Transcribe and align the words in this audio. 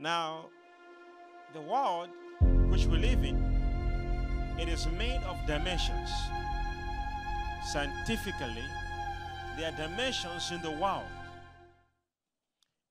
Now, 0.00 0.46
the 1.52 1.60
world 1.60 2.10
which 2.70 2.86
we 2.86 2.98
live 2.98 3.24
in, 3.24 3.36
it 4.56 4.68
is 4.68 4.86
made 4.96 5.20
of 5.26 5.36
dimensions. 5.44 6.08
Scientifically, 7.66 8.62
there 9.56 9.72
are 9.72 9.76
dimensions 9.76 10.52
in 10.52 10.62
the 10.62 10.70
world. 10.70 11.02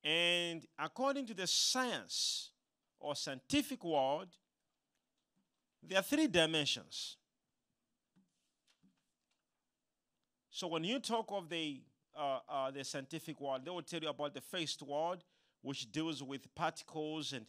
And 0.04 0.66
according 0.78 1.24
to 1.28 1.34
the 1.34 1.46
science 1.46 2.50
or 3.00 3.16
scientific 3.16 3.82
world, 3.82 4.28
there 5.82 5.98
are 5.98 6.02
three 6.02 6.26
dimensions. 6.26 7.16
So 10.50 10.66
when 10.66 10.84
you 10.84 10.98
talk 10.98 11.26
of 11.30 11.48
the 11.48 11.80
uh, 12.18 12.40
uh, 12.48 12.70
the 12.72 12.84
scientific 12.84 13.40
world, 13.40 13.64
they 13.64 13.70
will 13.70 13.80
tell 13.80 14.00
you 14.00 14.08
about 14.08 14.34
the 14.34 14.40
first 14.40 14.82
world, 14.82 15.22
which 15.62 15.90
deals 15.90 16.22
with 16.22 16.54
particles. 16.54 17.32
And 17.32 17.46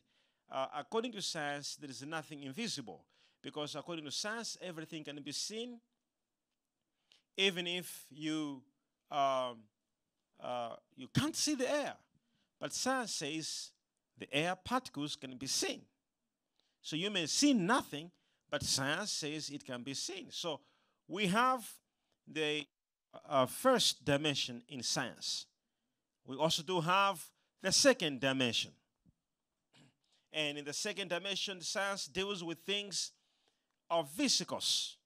uh, 0.52 0.68
according 0.78 1.12
to 1.14 1.22
science, 1.22 1.76
there 1.76 1.90
is 1.90 2.06
nothing 2.06 2.44
invisible, 2.44 3.06
because 3.42 3.76
according 3.76 4.06
to 4.06 4.12
science, 4.12 4.58
everything 4.62 5.04
can 5.04 5.22
be 5.22 5.32
seen, 5.32 5.80
even 7.38 7.68
if 7.68 8.06
you 8.10 8.62
um, 9.12 9.64
uh, 10.42 10.76
you 10.96 11.08
can't 11.08 11.36
see 11.36 11.56
the 11.56 11.70
air. 11.70 11.94
But 12.60 12.74
science 12.74 13.14
says 13.16 13.72
the 14.18 14.34
air 14.34 14.56
particles 14.56 15.16
can 15.16 15.36
be 15.38 15.48
seen. 15.48 15.82
So 16.82 16.96
you 16.96 17.10
may 17.10 17.26
see 17.26 17.54
nothing, 17.54 18.12
but 18.50 18.64
science 18.64 19.12
says 19.12 19.50
it 19.50 19.66
can 19.66 19.84
be 19.84 19.94
seen. 19.94 20.28
So 20.32 20.60
we 21.08 21.28
have 21.28 21.70
the 22.28 22.66
uh, 23.28 23.46
first 23.46 24.06
dimension 24.06 24.62
in 24.70 24.84
science. 24.84 25.48
We 26.26 26.36
also 26.36 26.62
do 26.64 26.80
have 26.82 27.26
the 27.62 27.72
second 27.72 28.20
dimension. 28.20 28.72
And 30.32 30.58
in 30.58 30.66
the 30.66 30.74
second 30.74 31.10
dimension, 31.10 31.62
science 31.62 32.06
deals 32.06 32.44
with 32.44 32.60
things 32.60 33.12
of 33.90 34.10
viscous, 34.12 34.98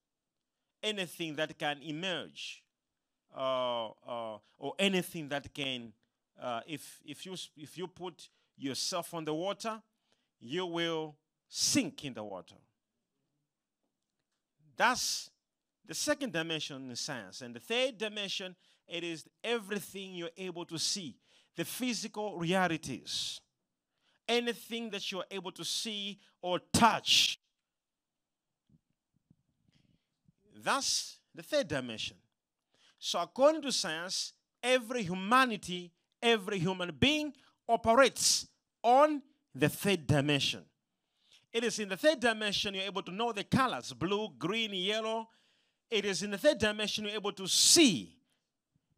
anything 0.81 1.35
that 1.37 1.57
can 1.57 1.81
emerge, 1.81 2.63
uh, 3.35 3.87
uh, 4.07 4.37
or 4.57 4.73
anything 4.77 5.29
that 5.29 5.53
can, 5.53 5.93
uh, 6.41 6.61
if, 6.67 6.99
if, 7.05 7.25
you, 7.25 7.35
if 7.55 7.77
you 7.77 7.87
put 7.87 8.29
yourself 8.57 9.13
on 9.13 9.25
the 9.25 9.33
water, 9.33 9.81
you 10.39 10.65
will 10.65 11.15
sink 11.47 12.03
in 12.03 12.13
the 12.13 12.23
water. 12.23 12.55
That's 14.75 15.29
the 15.85 15.93
second 15.93 16.33
dimension 16.33 16.89
in 16.89 16.95
science. 16.95 17.41
And 17.41 17.55
the 17.55 17.59
third 17.59 17.97
dimension, 17.97 18.55
it 18.87 19.03
is 19.03 19.25
everything 19.43 20.15
you're 20.15 20.29
able 20.37 20.65
to 20.65 20.77
see, 20.77 21.15
the 21.55 21.65
physical 21.65 22.37
realities. 22.37 23.41
Anything 24.27 24.89
that 24.91 25.11
you're 25.11 25.25
able 25.29 25.51
to 25.51 25.65
see 25.65 26.19
or 26.41 26.59
touch. 26.71 27.39
That's 30.63 31.17
the 31.35 31.43
third 31.43 31.67
dimension. 31.67 32.17
So, 32.99 33.19
according 33.19 33.63
to 33.63 33.71
science, 33.71 34.33
every 34.61 35.03
humanity, 35.03 35.91
every 36.21 36.59
human 36.59 36.95
being 36.97 37.33
operates 37.67 38.47
on 38.81 39.21
the 39.53 39.69
third 39.69 40.07
dimension. 40.07 40.63
It 41.51 41.63
is 41.63 41.79
in 41.79 41.89
the 41.89 41.97
third 41.97 42.19
dimension 42.19 42.73
you're 42.73 42.85
able 42.85 43.03
to 43.03 43.11
know 43.11 43.31
the 43.31 43.43
colors 43.43 43.93
blue, 43.93 44.29
green, 44.39 44.73
yellow. 44.73 45.27
It 45.91 46.05
is 46.05 46.23
in 46.23 46.31
the 46.31 46.37
third 46.37 46.57
dimension 46.57 47.05
you're 47.05 47.13
able 47.13 47.33
to 47.33 47.47
see. 47.47 48.17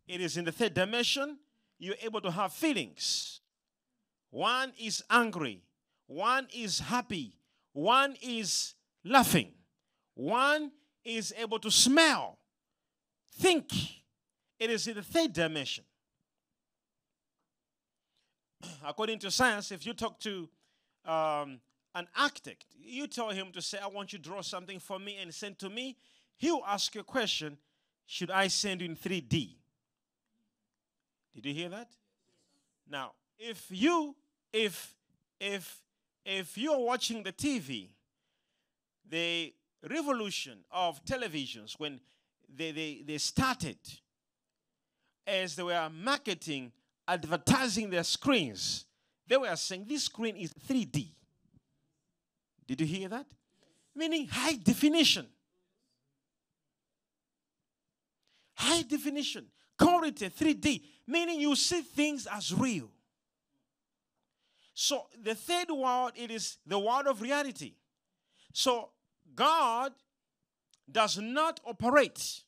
It 0.07 0.21
is 0.21 0.37
in 0.37 0.45
the 0.45 0.51
third 0.51 0.73
dimension 0.73 1.37
you're 1.85 1.95
able 2.01 2.21
to 2.21 2.31
have 2.31 2.51
feelings. 2.51 3.41
One 4.31 4.73
is 4.79 5.03
angry, 5.09 5.61
one 6.07 6.47
is 6.53 6.79
happy, 6.79 7.37
one 7.73 8.15
is 8.21 8.73
laughing, 9.03 9.51
one 10.15 10.71
is 11.03 11.33
able 11.37 11.59
to 11.59 11.69
smell, 11.71 12.39
think. 13.37 13.71
It 14.57 14.69
is 14.69 14.87
in 14.87 14.95
the 14.95 15.03
third 15.03 15.33
dimension. 15.33 15.83
According 18.85 19.19
to 19.19 19.31
science, 19.31 19.71
if 19.71 19.85
you 19.85 19.93
talk 19.93 20.19
to 20.21 20.49
um, 21.05 21.59
an 21.93 22.07
architect, 22.17 22.65
you 22.77 23.05
tell 23.07 23.29
him 23.29 23.51
to 23.51 23.61
say, 23.61 23.77
I 23.83 23.87
want 23.87 24.13
you 24.13 24.19
to 24.19 24.23
draw 24.23 24.41
something 24.41 24.79
for 24.79 24.97
me 24.97 25.17
and 25.21 25.33
send 25.33 25.59
to 25.59 25.69
me, 25.69 25.97
he'll 26.37 26.63
ask 26.65 26.95
you 26.95 27.01
a 27.01 27.05
question 27.05 27.57
Should 28.05 28.31
I 28.31 28.47
send 28.47 28.81
you 28.81 28.87
in 28.87 28.95
3D? 28.95 29.55
Did 31.35 31.45
you 31.45 31.53
hear 31.53 31.69
that? 31.69 31.89
Now, 32.89 33.11
if 33.37 33.67
you, 33.69 34.15
if, 34.53 34.95
if, 35.39 35.81
if 36.25 36.57
you're 36.57 36.79
watching 36.79 37.23
the 37.23 37.33
TV, 37.33 37.89
the 39.09 39.53
revolution 39.87 40.59
of 40.71 41.03
televisions, 41.03 41.77
when 41.77 41.99
they, 42.55 42.71
they, 42.71 43.03
they 43.05 43.17
started, 43.17 43.77
as 45.27 45.55
they 45.55 45.63
were 45.63 45.89
marketing, 45.89 46.71
advertising 47.07 47.89
their 47.89 48.03
screens, 48.03 48.85
they 49.27 49.37
were 49.37 49.55
saying 49.55 49.85
this 49.87 50.03
screen 50.03 50.37
is 50.37 50.53
3D. 50.53 51.07
Did 52.67 52.81
you 52.81 52.87
hear 52.87 53.09
that? 53.09 53.25
Meaning 53.95 54.27
high 54.27 54.55
definition. 54.55 55.27
High 58.55 58.83
definition. 58.83 59.45
Quality 59.77 60.29
3D. 60.29 60.81
Meaning 61.07 61.39
you 61.39 61.55
see 61.55 61.81
things 61.81 62.27
as 62.31 62.53
real. 62.53 62.89
So 64.73 65.07
the 65.23 65.35
third 65.35 65.69
world, 65.69 66.11
it 66.15 66.31
is 66.31 66.57
the 66.65 66.77
world 66.77 67.07
of 67.07 67.21
reality. 67.21 67.73
So 68.51 68.89
God 69.35 69.93
does 70.91 71.17
not 71.17 71.59
operate 71.65 72.41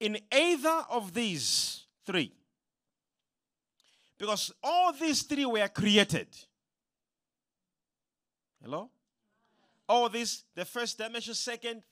in 0.00 0.18
either 0.32 0.84
of 0.90 1.14
these 1.14 1.84
three. 2.04 2.32
Because 4.18 4.52
all 4.62 4.92
these 4.92 5.22
three 5.22 5.46
were 5.46 5.68
created. 5.68 6.28
Hello? 8.62 8.90
All 9.88 10.08
these, 10.08 10.44
the 10.54 10.64
first 10.64 10.98
dimension, 10.98 11.34
second, 11.34 11.82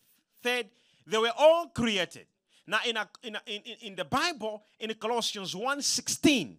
third, 0.42 0.66
they 1.06 1.18
were 1.18 1.32
all 1.38 1.68
created. 1.68 2.26
Now, 2.66 2.78
in, 2.86 2.96
a, 2.96 3.08
in, 3.22 3.36
a, 3.36 3.40
in, 3.46 3.62
in 3.82 3.96
the 3.96 4.04
Bible, 4.04 4.64
in 4.80 4.92
Colossians 4.94 5.54
1.16, 5.54 6.56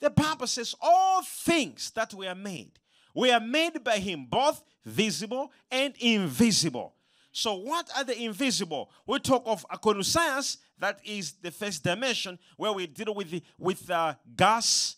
the 0.00 0.10
Bible 0.10 0.46
says 0.46 0.74
all 0.80 1.22
things 1.22 1.90
that 1.92 2.12
were 2.14 2.34
made 2.34 2.72
were 3.14 3.40
made 3.40 3.82
by 3.82 3.98
him, 3.98 4.26
both 4.28 4.62
visible 4.84 5.50
and 5.70 5.94
invisible. 5.98 6.94
So, 7.32 7.54
what 7.56 7.88
are 7.96 8.04
the 8.04 8.20
invisible? 8.20 8.90
We 9.06 9.18
talk 9.20 9.42
of 9.46 9.64
according 9.70 10.02
to 10.02 10.08
science, 10.08 10.58
that 10.78 11.00
is 11.04 11.32
the 11.32 11.50
first 11.50 11.84
dimension 11.84 12.38
where 12.56 12.72
we 12.72 12.86
deal 12.86 13.14
with 13.14 13.30
the, 13.30 13.42
with 13.58 13.88
uh, 13.90 14.14
gas. 14.36 14.96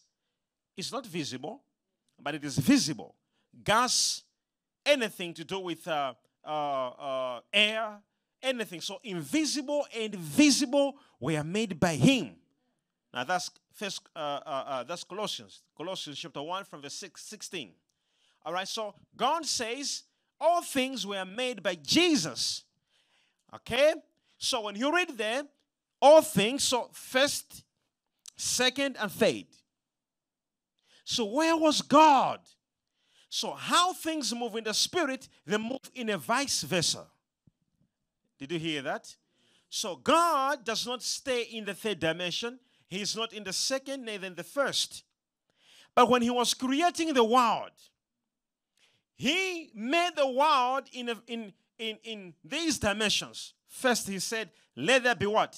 It's 0.76 0.92
not 0.92 1.06
visible, 1.06 1.62
but 2.18 2.34
it 2.34 2.44
is 2.44 2.56
visible. 2.56 3.16
Gas 3.62 4.22
anything 4.86 5.34
to 5.34 5.44
do 5.44 5.60
with 5.60 5.86
uh, 5.86 6.14
uh, 6.44 6.88
uh, 6.88 7.40
air, 7.52 7.98
anything. 8.42 8.80
So 8.80 8.98
invisible 9.02 9.86
and 9.96 10.14
visible 10.14 10.94
were 11.20 11.42
made 11.44 11.78
by 11.78 11.94
Him. 11.94 12.36
Now 13.12 13.24
that's 13.24 13.50
first. 13.74 14.00
Uh, 14.14 14.40
uh, 14.44 14.64
uh, 14.66 14.82
that's 14.84 15.04
Colossians. 15.04 15.62
Colossians 15.76 16.18
chapter 16.18 16.42
one 16.42 16.64
from 16.64 16.82
verse 16.82 16.94
6, 16.94 17.22
16. 17.22 17.72
All 18.44 18.52
right. 18.52 18.68
So 18.68 18.94
God 19.16 19.44
says 19.46 20.04
all 20.40 20.62
things 20.62 21.06
were 21.06 21.24
made 21.24 21.62
by 21.62 21.74
Jesus. 21.76 22.64
Okay. 23.54 23.94
So 24.38 24.62
when 24.62 24.76
you 24.76 24.92
read 24.94 25.16
there, 25.16 25.44
all 26.00 26.22
things. 26.22 26.64
So 26.64 26.90
first, 26.92 27.64
second, 28.36 28.96
and 29.00 29.10
third. 29.10 29.44
So 31.04 31.24
where 31.26 31.56
was 31.56 31.82
God? 31.82 32.40
So, 33.34 33.52
how 33.52 33.94
things 33.94 34.34
move 34.34 34.56
in 34.56 34.64
the 34.64 34.74
spirit, 34.74 35.26
they 35.46 35.56
move 35.56 35.80
in 35.94 36.10
a 36.10 36.18
vice 36.18 36.64
versa. 36.64 37.06
Did 38.42 38.50
you 38.50 38.58
hear 38.58 38.82
that? 38.82 39.14
So, 39.68 39.94
God 39.94 40.64
does 40.64 40.84
not 40.84 41.00
stay 41.00 41.42
in 41.42 41.64
the 41.64 41.74
third 41.74 42.00
dimension, 42.00 42.58
He 42.88 43.00
is 43.00 43.14
not 43.14 43.32
in 43.32 43.44
the 43.44 43.52
second, 43.52 44.04
neither 44.04 44.26
in 44.26 44.34
the 44.34 44.42
first. 44.42 45.04
But 45.94 46.10
when 46.10 46.22
He 46.22 46.30
was 46.30 46.52
creating 46.52 47.14
the 47.14 47.22
world, 47.22 47.70
He 49.14 49.70
made 49.76 50.16
the 50.16 50.26
world 50.28 50.88
in, 50.92 51.10
a, 51.10 51.22
in, 51.28 51.52
in, 51.78 51.98
in 52.02 52.34
these 52.44 52.80
dimensions. 52.80 53.54
First, 53.68 54.08
He 54.08 54.18
said, 54.18 54.50
Let 54.74 55.04
there 55.04 55.14
be 55.14 55.26
what? 55.26 55.56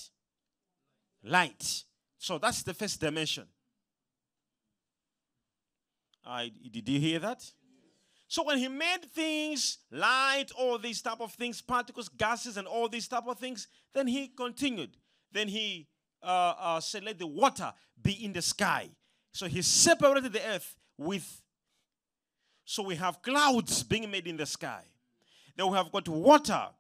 Light. 1.23 1.85
So, 2.19 2.37
that's 2.37 2.63
the 2.65 2.75
first 2.75 3.01
dimension. 3.01 3.47
Uh, 6.23 6.45
did 6.71 6.87
you 6.87 7.01
hear 7.01 7.19
that? 7.21 7.51
So 8.35 8.43
when 8.43 8.59
he 8.59 8.67
made 8.67 9.05
things, 9.15 9.79
light, 9.93 10.47
all 10.59 10.77
these 10.77 11.01
type 11.01 11.21
of 11.21 11.33
things, 11.35 11.63
particles, 11.63 12.09
gases, 12.09 12.57
and 12.57 12.67
all 12.67 12.89
these 12.89 13.07
type 13.07 13.29
of 13.29 13.39
things, 13.39 13.69
then 13.93 14.09
he 14.09 14.27
continued. 14.27 14.97
Then 15.31 15.47
he 15.47 15.87
uh, 16.21 16.55
uh, 16.59 16.81
said, 16.81 17.05
"Let 17.05 17.21
the 17.21 17.29
water 17.29 17.73
be 18.03 18.25
in 18.25 18.33
the 18.33 18.43
sky." 18.43 18.91
So 19.31 19.47
he 19.47 19.63
separated 19.63 20.33
the 20.33 20.45
earth 20.49 20.75
with 20.99 21.43
So 22.65 22.83
we 22.83 22.97
have 22.97 23.23
clouds 23.23 23.85
being 23.85 24.11
made 24.11 24.27
in 24.27 24.37
the 24.37 24.47
sky. 24.47 24.83
Then 25.57 25.71
we 25.71 25.77
have 25.77 25.93
got 25.93 26.09
water 26.09 26.71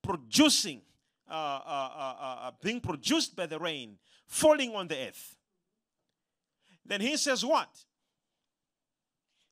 producing, 0.00 0.82
uh, 1.28 1.34
uh, 1.34 1.90
uh, 1.96 2.14
uh, 2.20 2.50
being 2.62 2.80
produced 2.80 3.34
by 3.34 3.46
the 3.46 3.58
rain, 3.58 3.98
falling 4.28 4.76
on 4.76 4.86
the 4.86 5.08
earth. 5.08 5.34
Then 6.86 7.00
he 7.00 7.16
says, 7.16 7.44
What? 7.44 7.84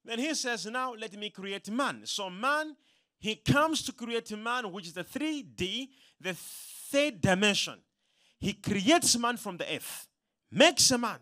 Then 0.04 0.18
he 0.18 0.34
says, 0.34 0.66
Now 0.66 0.94
let 0.94 1.12
me 1.16 1.30
create 1.30 1.70
man. 1.70 2.02
So, 2.04 2.30
man, 2.30 2.76
he 3.18 3.36
comes 3.36 3.82
to 3.82 3.92
create 3.92 4.36
man, 4.36 4.72
which 4.72 4.86
is 4.86 4.94
the 4.94 5.04
3D, 5.04 5.88
the 6.20 6.34
third 6.34 7.20
dimension. 7.20 7.78
He 8.38 8.54
creates 8.54 9.16
man 9.18 9.36
from 9.36 9.58
the 9.58 9.74
earth, 9.74 10.08
makes 10.50 10.90
a 10.90 10.98
man. 10.98 11.18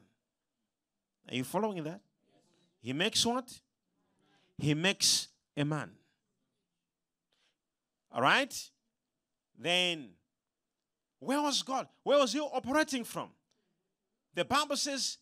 Are 1.29 1.35
you 1.35 1.45
following 1.45 1.83
that? 1.85 2.01
He 2.81 2.93
makes 2.93 3.27
what? 3.27 3.61
He 4.57 4.75
makes 4.75 5.29
a 5.57 5.65
man. 5.65 5.91
All 8.13 8.23
right? 8.23 8.55
Then, 9.59 10.11
where 11.19 11.43
was 11.43 11.63
God? 11.63 11.89
Where 12.05 12.19
was 12.19 12.33
He 12.33 12.41
operating 12.41 13.05
from? 13.05 13.31
The 14.35 14.45
Bible 14.45 14.77
says 14.77 15.19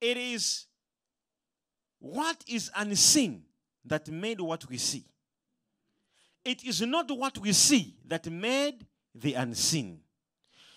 it 0.00 0.16
is 0.16 0.67
what 1.98 2.42
is 2.46 2.70
unseen 2.76 3.42
that 3.84 4.08
made 4.08 4.40
what 4.40 4.68
we 4.68 4.78
see. 4.78 5.04
It 6.44 6.64
is 6.64 6.80
not 6.82 7.10
what 7.10 7.38
we 7.38 7.52
see 7.52 7.96
that 8.06 8.26
made 8.26 8.86
the 9.14 9.34
unseen. 9.34 10.00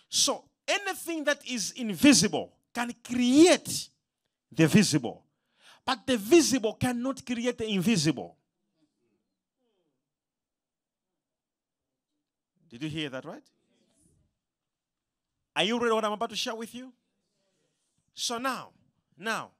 So, 0.09 0.45
anything 0.67 1.23
that 1.25 1.45
is 1.47 1.71
invisible 1.71 2.53
can 2.73 2.93
create 3.03 3.89
the 4.51 4.67
visible, 4.67 5.23
but 5.85 6.05
the 6.05 6.17
visible 6.17 6.73
cannot 6.73 7.25
create 7.25 7.57
the 7.57 7.67
invisible. 7.67 8.35
Did 12.69 12.83
you 12.83 12.89
hear 12.89 13.09
that 13.09 13.25
right? 13.25 13.43
Are 15.55 15.63
you 15.63 15.77
ready 15.77 15.93
what 15.93 16.05
I'm 16.05 16.13
about 16.13 16.29
to 16.29 16.35
share 16.35 16.55
with 16.55 16.73
you? 16.73 16.93
So 18.13 18.37
now, 18.37 18.69
now, 19.17 19.51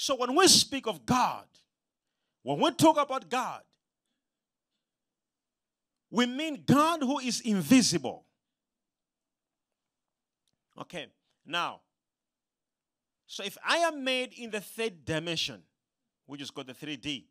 so 0.00 0.14
when 0.14 0.36
we 0.36 0.46
speak 0.46 0.86
of 0.86 1.04
God, 1.04 1.44
when 2.44 2.60
we 2.60 2.70
talk 2.70 2.98
about 2.98 3.28
God, 3.28 3.62
we 6.08 6.24
mean 6.24 6.62
God 6.64 7.02
who 7.02 7.18
is 7.18 7.40
invisible. 7.40 8.24
Okay, 10.80 11.08
now, 11.44 11.80
so 13.26 13.42
if 13.42 13.58
I 13.66 13.78
am 13.78 14.04
made 14.04 14.34
in 14.34 14.52
the 14.52 14.60
third 14.60 15.04
dimension, 15.04 15.64
which 16.26 16.42
is 16.42 16.52
called 16.52 16.68
the 16.68 16.74
3D, 16.74 17.24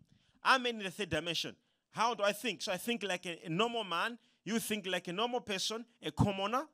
I'm 0.43 0.65
in 0.65 0.79
the 0.79 0.91
third 0.91 1.09
dimension. 1.09 1.55
How 1.91 2.15
do 2.15 2.23
I 2.23 2.33
think? 2.33 2.61
So 2.61 2.73
I 2.73 2.77
think 2.77 3.01
like 3.01 3.25
a, 3.25 3.45
a 3.45 3.49
normal 3.49 3.85
man, 3.85 4.17
you 4.43 4.59
think 4.59 4.85
like 4.85 5.07
a 5.07 5.13
normal 5.13 5.39
person, 5.39 5.85
a 6.03 6.11
commoner. 6.11 6.65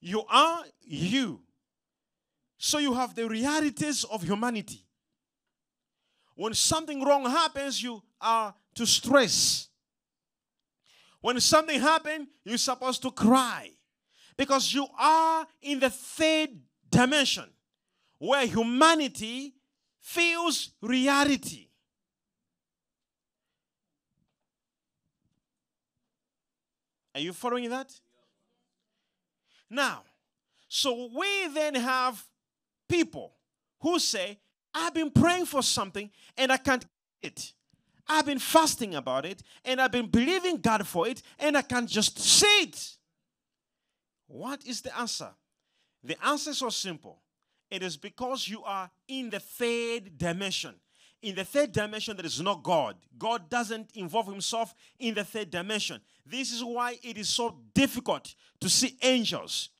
You 0.00 0.24
are 0.30 0.64
you. 0.80 1.42
So 2.64 2.78
you 2.78 2.94
have 2.94 3.14
the 3.14 3.28
realities 3.28 4.04
of 4.04 4.22
humanity. 4.22 4.86
When 6.34 6.54
something 6.54 7.04
wrong 7.04 7.26
happens, 7.26 7.82
you 7.82 8.02
are 8.18 8.54
to 8.76 8.86
stress. 8.86 9.68
When 11.20 11.38
something 11.40 11.78
happens, 11.78 12.28
you're 12.42 12.56
supposed 12.56 13.02
to 13.02 13.10
cry 13.10 13.68
because 14.34 14.72
you 14.72 14.86
are 14.98 15.46
in 15.60 15.78
the 15.78 15.90
third 15.90 16.58
dimension 16.90 17.50
where 18.18 18.46
humanity 18.46 19.52
feels 20.00 20.70
reality. 20.80 21.68
Are 27.14 27.20
you 27.20 27.34
following 27.34 27.68
that? 27.68 27.92
Now, 29.68 30.04
so 30.66 31.10
we 31.14 31.48
then 31.48 31.74
have 31.74 32.24
people 32.94 33.32
who 33.80 33.98
say, 33.98 34.38
I've 34.72 34.94
been 34.94 35.10
praying 35.10 35.46
for 35.46 35.62
something 35.62 36.10
and 36.36 36.52
I 36.52 36.56
can't 36.56 36.84
get 37.22 37.32
it. 37.32 37.52
I've 38.06 38.26
been 38.26 38.38
fasting 38.38 38.94
about 38.94 39.24
it 39.24 39.42
and 39.64 39.80
I've 39.80 39.92
been 39.92 40.08
believing 40.08 40.58
God 40.58 40.86
for 40.86 41.08
it 41.08 41.22
and 41.38 41.56
I 41.56 41.62
can't 41.62 41.88
just 41.88 42.18
see 42.18 42.62
it. 42.62 42.96
What 44.26 44.64
is 44.66 44.80
the 44.82 44.96
answer? 44.98 45.30
The 46.02 46.16
answer 46.24 46.50
is 46.50 46.58
so 46.58 46.68
simple. 46.68 47.20
It 47.70 47.82
is 47.82 47.96
because 47.96 48.46
you 48.46 48.62
are 48.62 48.90
in 49.08 49.30
the 49.30 49.40
third 49.40 50.16
dimension. 50.18 50.74
In 51.22 51.34
the 51.34 51.44
third 51.44 51.72
dimension, 51.72 52.16
there 52.16 52.26
is 52.26 52.40
not 52.40 52.62
God. 52.62 52.96
God 53.16 53.48
doesn't 53.48 53.90
involve 53.94 54.26
himself 54.26 54.74
in 54.98 55.14
the 55.14 55.24
third 55.24 55.50
dimension. 55.50 56.00
This 56.26 56.52
is 56.52 56.62
why 56.62 56.98
it 57.02 57.16
is 57.16 57.30
so 57.30 57.56
difficult 57.74 58.34
to 58.60 58.68
see 58.68 58.96
angels 59.02 59.70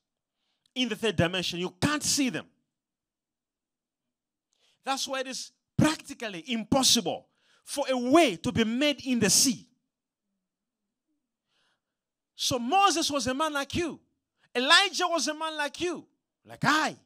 in 0.75 0.89
the 0.89 0.97
third 0.97 1.17
dimension. 1.17 1.59
You 1.59 1.75
can't 1.81 2.03
see 2.03 2.31
them. 2.31 2.47
That's 4.85 5.09
why 5.09 5.21
it 5.21 5.29
is 5.29 5.53
practically 5.77 6.45
impossible 6.47 7.27
for 7.65 7.87
a 7.89 7.97
way 7.97 8.37
to 8.37 8.53
be 8.53 8.65
made 8.65 9.05
in 9.07 9.19
the 9.19 9.31
sea. 9.31 9.67
So 12.37 12.59
Moses 12.59 13.11
was 13.11 13.27
a 13.27 13.35
man 13.35 13.53
like 13.53 13.75
you. 13.75 13.99
Elijah 14.55 15.07
was 15.09 15.27
a 15.29 15.35
man 15.35 15.57
like 15.57 15.81
you, 15.81 16.07
like 16.45 16.65
I. 16.65 16.97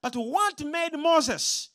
But 0.00 0.14
what 0.14 0.64
made 0.64 0.96
Moses 0.96 1.70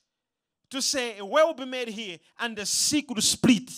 to 0.70 0.82
say 0.82 1.18
a 1.18 1.26
way 1.26 1.44
will 1.44 1.54
be 1.54 1.66
made 1.66 1.90
here 1.90 2.18
and 2.40 2.56
the 2.56 2.66
sea 2.66 3.02
could 3.02 3.22
split? 3.24 3.70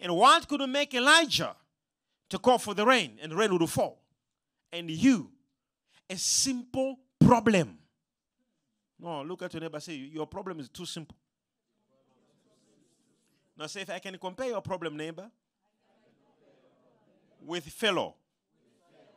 And 0.00 0.16
what 0.16 0.48
could 0.48 0.68
make 0.68 0.94
Elijah 0.94 1.54
to 2.30 2.38
call 2.38 2.58
for 2.58 2.74
the 2.74 2.84
rain 2.84 3.18
and 3.22 3.30
the 3.30 3.36
rain 3.36 3.56
would 3.56 3.70
fall? 3.70 4.02
And 4.72 4.90
you, 4.90 5.30
a 6.08 6.16
simple 6.16 6.98
problem. 7.20 7.78
No, 9.02 9.22
look 9.22 9.42
at 9.42 9.52
your 9.52 9.60
neighbor 9.60 9.80
say, 9.80 9.94
Your 9.94 10.28
problem 10.28 10.60
is 10.60 10.68
too 10.68 10.86
simple. 10.86 11.16
Now 13.58 13.66
say, 13.66 13.80
if 13.80 13.90
I 13.90 13.98
can 13.98 14.16
compare 14.16 14.46
your 14.46 14.62
problem, 14.62 14.96
neighbor, 14.96 15.28
with 17.44 17.64
fellow, 17.64 18.14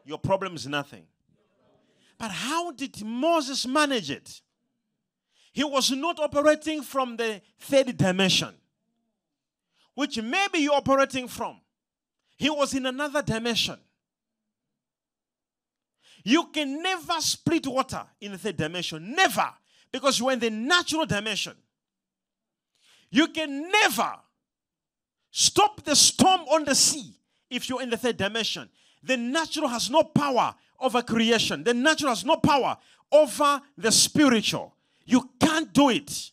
your 0.04 0.18
problem 0.18 0.56
is 0.56 0.66
nothing. 0.66 1.04
But 2.18 2.32
how 2.32 2.72
did 2.72 3.04
Moses 3.04 3.68
manage 3.68 4.10
it? 4.10 4.42
He 5.54 5.64
was 5.64 5.92
not 5.92 6.20
operating 6.20 6.82
from 6.82 7.16
the 7.16 7.42
third 7.60 7.96
dimension, 7.96 8.56
which 9.94 10.20
maybe 10.20 10.60
you're 10.60 10.74
operating 10.74 11.28
from. 11.28 11.62
He 12.38 12.50
was 12.50 12.74
in 12.74 12.88
another 12.88 13.22
dimension. 13.22 13.78
You 16.24 16.48
can 16.48 16.82
never 16.82 17.22
split 17.22 17.68
water 17.68 18.04
in 18.20 18.32
the 18.32 18.38
third 18.40 18.58
dimension. 18.58 19.14
Never. 19.16 19.54
Because 19.96 20.20
you're 20.20 20.34
in 20.34 20.40
the 20.40 20.50
natural 20.50 21.06
dimension. 21.06 21.54
You 23.10 23.30
can 23.30 23.72
never 23.72 24.12
stop 25.32 25.86
the 25.86 25.96
storm 25.96 26.42
on 26.42 26.66
the 26.66 26.76
sea 26.76 27.14
if 27.50 27.70
you're 27.70 27.82
in 27.82 27.90
the 27.90 27.96
third 27.96 28.18
dimension. 28.18 28.68
The 29.04 29.16
natural 29.16 29.70
has 29.70 29.90
no 29.90 30.04
power 30.04 30.54
over 30.82 31.02
creation, 31.02 31.64
the 31.64 31.74
natural 31.74 32.10
has 32.10 32.26
no 32.26 32.36
power 32.36 32.78
over 33.10 33.62
the 33.78 33.90
spiritual. 33.90 34.76
You 35.06 35.30
can't 35.40 35.72
do 35.72 35.92
it. 35.92 36.32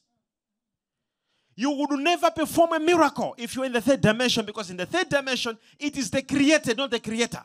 You 1.54 1.71
would 1.71 2.00
never 2.00 2.33
perform 2.33 2.73
a 2.73 2.81
miracle 2.81 3.37
if 3.38 3.54
you're 3.54 3.66
in 3.66 3.73
the 3.75 3.81
third 3.81 4.00
dimension 4.00 4.45
because 4.45 4.71
in 4.71 4.76
the 4.76 4.87
third 4.87 5.09
dimension, 5.09 5.57
it 5.78 5.97
is 5.97 6.11
the 6.11 6.23
created, 6.23 6.78
not 6.78 6.90
the 6.90 6.99
creator. 6.99 7.45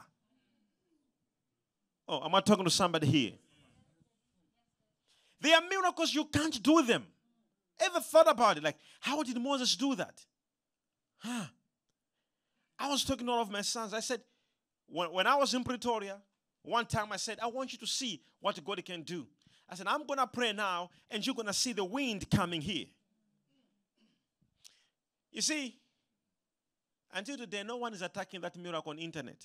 Oh, 2.07 2.25
am 2.25 2.33
I 2.33 2.41
talking 2.41 2.65
to 2.65 2.71
somebody 2.71 3.05
here? 3.05 3.33
There 5.39 5.55
are 5.55 5.61
miracles 5.69 6.13
you 6.13 6.25
can't 6.25 6.61
do 6.61 6.81
them. 6.83 7.05
Ever 7.79 7.99
thought 7.99 8.29
about 8.29 8.57
it? 8.57 8.63
Like, 8.63 8.77
how 8.99 9.21
did 9.23 9.39
Moses 9.39 9.75
do 9.75 9.95
that? 9.95 10.25
Huh. 11.19 11.45
I 12.79 12.89
was 12.89 13.03
talking 13.03 13.25
to 13.27 13.31
all 13.31 13.41
of 13.41 13.51
my 13.51 13.61
sons. 13.61 13.93
I 13.93 13.99
said, 13.99 14.21
when, 14.87 15.11
when 15.11 15.27
I 15.27 15.35
was 15.35 15.53
in 15.53 15.63
Pretoria, 15.63 16.17
one 16.63 16.85
time 16.85 17.11
I 17.11 17.17
said, 17.17 17.39
I 17.41 17.47
want 17.47 17.71
you 17.71 17.77
to 17.79 17.87
see 17.87 18.21
what 18.39 18.63
God 18.63 18.83
can 18.83 19.03
do. 19.03 19.27
I 19.69 19.75
said, 19.75 19.87
I'm 19.87 20.05
going 20.05 20.19
to 20.19 20.27
pray 20.27 20.53
now, 20.53 20.89
and 21.11 21.25
you're 21.25 21.35
going 21.35 21.47
to 21.47 21.53
see 21.53 21.73
the 21.73 21.83
wind 21.83 22.29
coming 22.29 22.61
here. 22.61 22.85
You 25.31 25.41
see, 25.41 25.77
until 27.13 27.37
today, 27.37 27.63
no 27.63 27.77
one 27.77 27.93
is 27.93 28.01
attacking 28.01 28.41
that 28.41 28.57
miracle 28.57 28.91
on 28.91 28.99
internet. 28.99 29.43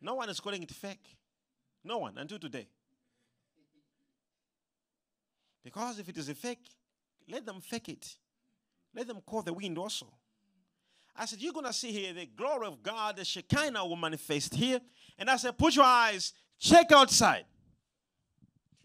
No 0.00 0.14
one 0.14 0.28
is 0.28 0.40
calling 0.40 0.62
it 0.62 0.70
fake. 0.70 1.16
No 1.84 1.98
one 1.98 2.16
until 2.18 2.38
today. 2.38 2.66
Because 5.66 5.98
if 5.98 6.08
it 6.08 6.16
is 6.16 6.28
a 6.28 6.34
fake, 6.36 6.64
let 7.28 7.44
them 7.44 7.60
fake 7.60 7.88
it. 7.88 8.14
Let 8.94 9.08
them 9.08 9.20
call 9.26 9.42
the 9.42 9.52
wind 9.52 9.76
also. 9.76 10.06
I 11.16 11.26
said, 11.26 11.40
You're 11.42 11.52
going 11.52 11.66
to 11.66 11.72
see 11.72 11.90
here 11.90 12.12
the 12.12 12.26
glory 12.26 12.68
of 12.68 12.84
God, 12.84 13.16
the 13.16 13.24
Shekinah 13.24 13.84
will 13.84 13.96
manifest 13.96 14.54
here. 14.54 14.80
And 15.18 15.28
I 15.28 15.36
said, 15.36 15.58
Put 15.58 15.74
your 15.74 15.84
eyes, 15.84 16.32
check 16.56 16.92
outside. 16.92 17.46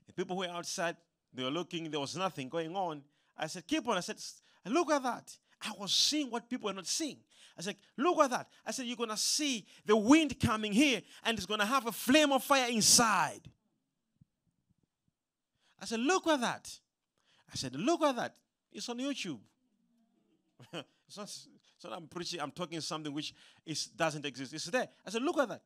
The 0.07 0.13
people 0.13 0.35
who 0.35 0.39
were 0.41 0.49
outside, 0.49 0.97
they 1.31 1.43
were 1.43 1.51
looking, 1.51 1.91
there 1.91 1.99
was 1.99 2.17
nothing 2.17 2.49
going 2.49 2.75
on. 2.75 3.03
I 3.37 3.45
said, 3.45 3.67
keep 3.67 3.87
on. 3.87 3.97
I 3.97 3.99
said, 3.99 4.17
look 4.65 4.89
at 4.89 5.03
that. 5.03 5.37
I 5.61 5.73
was 5.77 5.93
seeing 5.93 6.31
what 6.31 6.49
people 6.49 6.65
were 6.65 6.73
not 6.73 6.87
seeing. 6.87 7.17
I 7.55 7.61
said, 7.61 7.75
look 7.95 8.17
at 8.17 8.31
that. 8.31 8.47
I 8.65 8.71
said, 8.71 8.87
you're 8.87 8.97
going 8.97 9.11
to 9.11 9.17
see 9.17 9.67
the 9.85 9.95
wind 9.95 10.39
coming 10.39 10.73
here 10.73 11.03
and 11.23 11.37
it's 11.37 11.45
going 11.45 11.59
to 11.59 11.65
have 11.67 11.85
a 11.85 11.91
flame 11.91 12.31
of 12.31 12.43
fire 12.43 12.69
inside. 12.71 13.41
I 15.81 15.85
said, 15.85 15.99
look 15.99 16.27
at 16.27 16.41
that. 16.41 16.79
I 17.51 17.55
said, 17.55 17.75
look 17.75 18.01
at 18.03 18.15
that. 18.15 18.35
It's 18.71 18.87
on 18.87 18.97
YouTube. 18.99 19.39
it's, 20.73 21.17
not, 21.17 21.25
it's 21.25 21.83
not 21.83 21.93
I'm 21.93 22.07
preaching, 22.07 22.39
I'm 22.39 22.51
talking 22.51 22.79
something 22.81 23.13
which 23.13 23.33
is, 23.65 23.87
doesn't 23.87 24.25
exist. 24.25 24.53
It's 24.53 24.65
there. 24.65 24.87
I 25.05 25.09
said, 25.09 25.23
look 25.23 25.39
at 25.39 25.49
that. 25.49 25.61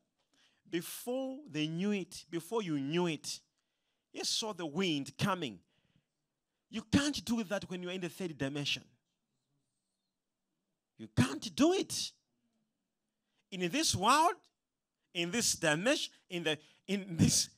Before 0.68 1.38
they 1.50 1.66
knew 1.66 1.92
it, 1.92 2.24
before 2.30 2.62
you 2.62 2.78
knew 2.78 3.06
it, 3.06 3.40
you 4.12 4.24
saw 4.24 4.52
the 4.52 4.66
wind 4.66 5.12
coming. 5.18 5.58
You 6.70 6.82
can't 6.90 7.24
do 7.24 7.44
that 7.44 7.70
when 7.70 7.82
you're 7.82 7.92
in 7.92 8.00
the 8.00 8.08
third 8.08 8.36
dimension. 8.36 8.82
You 10.98 11.08
can't 11.16 11.54
do 11.54 11.72
it. 11.74 12.12
In 13.52 13.70
this 13.70 13.94
world, 13.94 14.34
in 15.14 15.30
this 15.30 15.52
dimension, 15.54 16.12
in 16.28 16.42
the 16.42 16.58
in 16.88 17.16
this, 17.16 17.48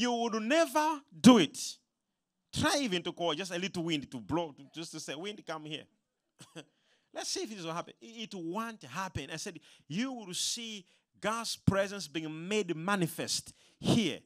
you 0.00 0.12
would 0.12 0.42
never 0.42 1.00
do 1.20 1.38
it. 1.38 1.58
Try 2.52 2.78
even 2.80 3.02
to 3.02 3.12
call 3.12 3.34
just 3.34 3.52
a 3.52 3.58
little 3.58 3.84
wind 3.84 4.10
to 4.10 4.18
blow, 4.18 4.54
just 4.74 4.92
to 4.92 5.00
say, 5.00 5.14
wind, 5.14 5.42
come 5.46 5.64
here. 5.64 5.84
Let's 7.14 7.28
see 7.30 7.42
if 7.42 7.50
this 7.50 7.64
will 7.64 7.74
happen. 7.74 7.94
It 8.00 8.34
won't 8.34 8.82
happen. 8.84 9.28
I 9.32 9.36
said, 9.36 9.60
you 9.88 10.12
will 10.12 10.34
see 10.34 10.86
God's 11.20 11.56
presence 11.56 12.08
being 12.08 12.48
made 12.48 12.74
manifest 12.74 13.52
here. 13.78 14.20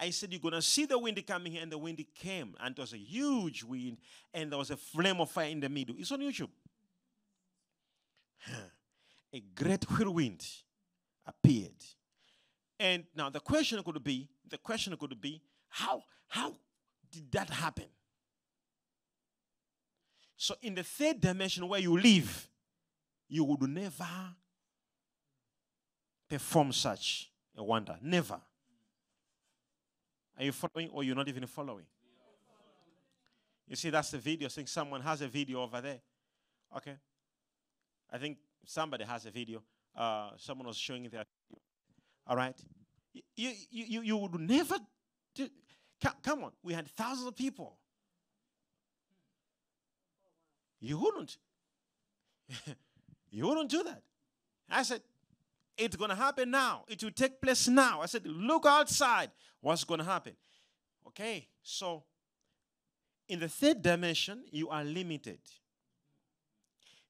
I 0.00 0.10
said, 0.10 0.30
You're 0.32 0.40
going 0.40 0.54
to 0.54 0.62
see 0.62 0.86
the 0.86 0.98
wind 0.98 1.20
coming 1.26 1.52
here, 1.52 1.62
and 1.62 1.72
the 1.72 1.78
wind 1.78 2.02
came, 2.14 2.54
and 2.60 2.78
it 2.78 2.80
was 2.80 2.92
a 2.92 2.98
huge 2.98 3.64
wind, 3.64 3.98
and 4.32 4.52
there 4.52 4.58
was 4.58 4.70
a 4.70 4.76
flame 4.76 5.20
of 5.20 5.28
fire 5.28 5.48
in 5.48 5.58
the 5.58 5.68
middle. 5.68 5.96
It's 5.98 6.12
on 6.12 6.20
YouTube. 6.20 6.50
a 9.34 9.40
great 9.54 9.84
whirlwind 9.90 10.46
appeared. 11.26 11.84
And 12.78 13.04
now 13.14 13.30
the 13.30 13.40
question 13.40 13.82
could 13.82 14.02
be, 14.04 14.28
the 14.48 14.58
question 14.58 14.96
could 14.96 15.20
be, 15.20 15.42
how, 15.68 16.02
how 16.28 16.54
did 17.10 17.30
that 17.32 17.50
happen? 17.50 17.86
So 20.36 20.54
in 20.62 20.74
the 20.74 20.84
third 20.84 21.20
dimension 21.20 21.66
where 21.68 21.80
you 21.80 21.98
live, 21.98 22.48
you 23.28 23.44
would 23.44 23.62
never 23.62 24.06
perform 26.28 26.72
such 26.72 27.30
a 27.56 27.64
wonder. 27.64 27.98
Never. 28.00 28.40
Are 30.38 30.44
you 30.44 30.52
following 30.52 30.90
or 30.90 31.02
you're 31.02 31.16
not 31.16 31.28
even 31.28 31.46
following? 31.46 31.86
You 33.66 33.76
see, 33.76 33.90
that's 33.90 34.12
the 34.12 34.18
video. 34.18 34.46
I 34.46 34.50
think 34.50 34.68
someone 34.68 35.00
has 35.02 35.20
a 35.20 35.28
video 35.28 35.62
over 35.62 35.80
there. 35.80 36.00
Okay. 36.76 36.94
I 38.10 38.18
think 38.18 38.38
somebody 38.64 39.04
has 39.04 39.26
a 39.26 39.30
video. 39.30 39.62
Uh, 39.94 40.30
someone 40.36 40.68
was 40.68 40.76
showing 40.76 41.08
their. 41.08 41.24
All 42.28 42.36
right. 42.36 42.54
You, 43.36 43.52
you, 43.70 44.02
you, 44.02 44.16
would 44.16 44.38
never 44.38 44.76
do, 45.34 45.48
come 46.22 46.44
on. 46.44 46.52
We 46.62 46.74
had 46.74 46.88
thousands 46.88 47.26
of 47.26 47.36
people. 47.36 47.78
You 50.80 50.98
wouldn't. 50.98 51.38
you 53.30 53.46
wouldn't 53.46 53.70
do 53.70 53.82
that. 53.82 54.02
I 54.70 54.82
said, 54.82 55.00
it's 55.76 55.96
going 55.96 56.10
to 56.10 56.16
happen 56.16 56.50
now. 56.50 56.84
It 56.88 57.02
will 57.02 57.10
take 57.10 57.40
place 57.40 57.66
now. 57.68 58.02
I 58.02 58.06
said, 58.06 58.26
look 58.26 58.66
outside. 58.66 59.30
What's 59.60 59.84
going 59.84 59.98
to 59.98 60.04
happen? 60.04 60.34
Okay, 61.06 61.48
so 61.62 62.04
in 63.28 63.40
the 63.40 63.48
third 63.48 63.82
dimension, 63.82 64.44
you 64.50 64.68
are 64.68 64.84
limited. 64.84 65.38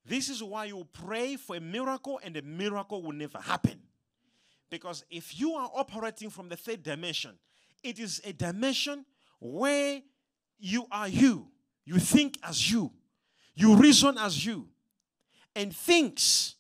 This 0.04 0.28
is 0.28 0.42
why 0.42 0.66
you 0.66 0.87
pray 0.92 1.37
for 1.37 1.56
a 1.56 1.60
miracle 1.60 2.20
and 2.22 2.34
the 2.34 2.42
miracle 2.42 3.02
will 3.02 3.12
never 3.12 3.38
happen. 3.38 3.80
Because 4.70 5.04
if 5.10 5.38
you 5.38 5.54
are 5.54 5.70
operating 5.75 6.30
from 6.30 6.48
the 6.48 6.56
third 6.56 6.82
dimension, 6.82 7.38
it 7.82 7.98
is 7.98 8.20
a 8.25 8.32
dimension 8.32 9.04
where 9.40 10.02
you 10.58 10.87
are 10.90 11.08
you. 11.08 11.48
You 11.84 11.98
think 11.98 12.38
as 12.42 12.70
you. 12.70 12.92
You 13.54 13.76
reason 13.76 14.18
as 14.18 14.44
you. 14.44 14.68
And 15.54 15.75
things 15.75 16.56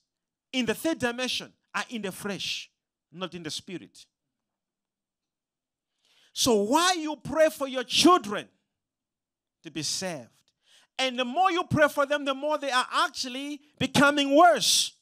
in 0.52 0.66
the 0.66 0.74
third 0.74 0.98
dimension 0.98 1.52
are 1.74 1.84
in 1.90 2.02
the 2.02 2.12
flesh, 2.12 2.70
not 3.12 3.34
in 3.34 3.42
the 3.42 3.50
spirit. 3.50 4.06
So, 6.32 6.54
why 6.62 6.94
you 6.94 7.16
pray 7.16 7.48
for 7.50 7.68
your 7.68 7.84
children 7.84 8.48
to 9.62 9.70
be 9.70 9.82
saved? 9.82 10.28
And 10.98 11.18
the 11.18 11.24
more 11.24 11.50
you 11.50 11.64
pray 11.64 11.88
for 11.88 12.06
them, 12.06 12.24
the 12.24 12.34
more 12.34 12.58
they 12.58 12.70
are 12.70 12.86
actually 12.92 13.60
becoming 13.78 14.34
worse. 14.34 14.92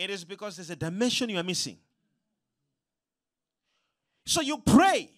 It 0.00 0.08
is 0.08 0.24
because 0.24 0.56
there's 0.56 0.70
a 0.70 0.76
dimension 0.76 1.28
you 1.28 1.38
are 1.38 1.42
missing. 1.42 1.76
So 4.24 4.40
you 4.40 4.56
pray. 4.56 5.10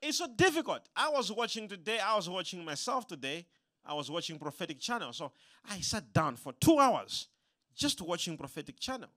It's 0.00 0.16
so 0.16 0.28
difficult. 0.34 0.88
I 0.96 1.10
was 1.10 1.30
watching 1.30 1.68
today, 1.68 1.98
I 1.98 2.16
was 2.16 2.26
watching 2.26 2.64
myself 2.64 3.06
today. 3.06 3.44
I 3.84 3.92
was 3.92 4.10
watching 4.10 4.38
prophetic 4.38 4.80
channel. 4.80 5.12
So 5.12 5.30
I 5.68 5.80
sat 5.80 6.10
down 6.10 6.36
for 6.36 6.54
two 6.54 6.78
hours 6.78 7.28
just 7.74 8.00
watching 8.00 8.38
prophetic 8.38 8.80
channel. 8.80 9.10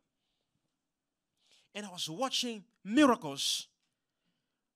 And 1.74 1.86
I 1.86 1.90
was 1.90 2.10
watching 2.10 2.66
miracles. 2.84 3.68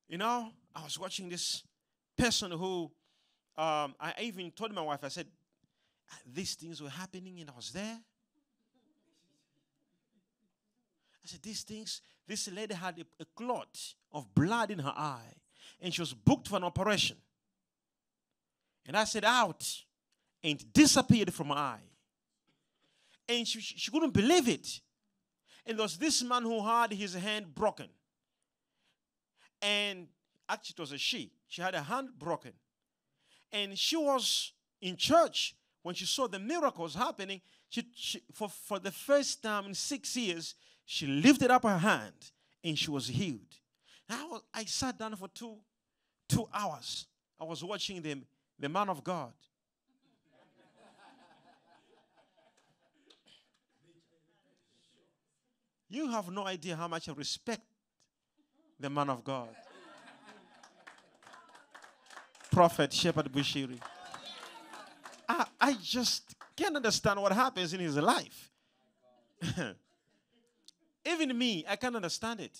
You 0.08 0.18
know, 0.18 0.48
I 0.74 0.82
was 0.86 0.98
watching 0.98 1.28
this 1.28 1.62
person 2.18 2.52
who 2.52 2.90
um, 3.58 3.96
I 4.00 4.14
even 4.22 4.50
told 4.52 4.74
my 4.74 4.82
wife, 4.82 5.04
I 5.04 5.10
said, 5.10 5.28
ah, 6.10 6.20
these 6.26 6.56
things 6.56 6.82
were 6.82 6.90
happening 6.90 7.42
and 7.42 7.50
I 7.50 7.54
was 7.54 7.72
there. 7.74 8.00
I 11.24 11.28
said, 11.28 11.42
these 11.42 11.64
things, 11.64 12.02
this 12.28 12.52
lady 12.52 12.74
had 12.74 13.00
a, 13.00 13.24
a 13.24 13.26
clot 13.36 13.78
of 14.12 14.34
blood 14.36 14.72
in 14.72 14.80
her 14.80 14.94
eye 14.96 15.34
and 15.82 15.94
she 15.94 16.02
was 16.02 16.14
booked 16.14 16.48
for 16.48 16.58
an 16.58 16.64
operation. 16.64 17.18
And 18.86 18.98
I 18.98 19.04
said, 19.04 19.24
out, 19.26 19.66
and 20.44 20.74
disappeared 20.74 21.34
from 21.34 21.48
her 21.48 21.56
eye. 21.56 21.80
And 23.28 23.48
she, 23.48 23.62
she 23.62 23.92
couldn't 23.92 24.14
believe 24.14 24.50
it. 24.50 24.82
And 25.66 25.78
there 25.78 25.84
was 25.84 25.98
this 25.98 26.22
man 26.24 26.44
who 26.44 26.66
had 26.66 26.92
his 26.92 27.14
hand 27.14 27.54
broken. 27.56 27.88
And 29.62 30.08
actually, 30.50 30.76
it 30.78 30.82
was 30.82 30.92
a 30.92 30.98
she. 30.98 31.32
She 31.48 31.62
had 31.62 31.76
a 31.76 31.82
hand 31.82 32.10
broken. 32.20 32.52
And 33.52 33.78
she 33.78 33.96
was 33.96 34.52
in 34.82 34.98
church 34.98 35.56
when 35.82 35.96
she 35.96 36.06
saw 36.06 36.28
the 36.28 36.40
miracles 36.40 36.96
happening. 36.96 37.40
She, 37.70 37.88
she, 37.96 38.22
for, 38.34 38.50
for 38.50 38.80
the 38.80 38.92
first 38.92 39.42
time 39.42 39.66
in 39.66 39.74
six 39.74 40.18
years, 40.18 40.56
she 40.86 41.08
lifted 41.08 41.52
up 41.52 41.64
her 41.64 41.78
hand 41.78 42.32
and 42.64 42.78
she 42.78 42.92
was 42.92 43.08
healed. 43.08 43.40
I, 44.10 44.24
was, 44.26 44.42
I 44.54 44.66
sat 44.66 44.98
down 44.98 45.16
for 45.16 45.28
two, 45.28 45.58
two 46.28 46.48
hours. 46.54 47.08
I 47.40 47.46
was 47.46 47.64
watching 47.64 48.02
the, 48.02 48.18
the 48.60 48.70
man 48.70 48.90
of 48.90 49.04
God. 49.04 49.34
you 55.94 56.10
have 56.10 56.30
no 56.32 56.48
idea 56.48 56.76
how 56.76 56.88
much 56.88 57.08
I 57.08 57.14
respect 57.14 57.62
the 58.80 58.90
man 58.90 59.10
of 59.12 59.24
God. 59.24 59.50
Prophet 62.52 62.92
Shepherd 62.92 63.32
Bushiri. 63.32 63.80
I, 65.30 65.46
I 65.62 65.74
just 65.82 66.36
can't 66.56 66.76
understand 66.76 67.22
what 67.22 67.32
happens 67.32 67.74
in 67.74 67.80
his 67.80 67.96
life. 67.98 68.52
Even 71.06 71.38
me, 71.38 71.66
I 71.68 71.76
can't 71.76 71.96
understand 71.96 72.40
it. 72.40 72.58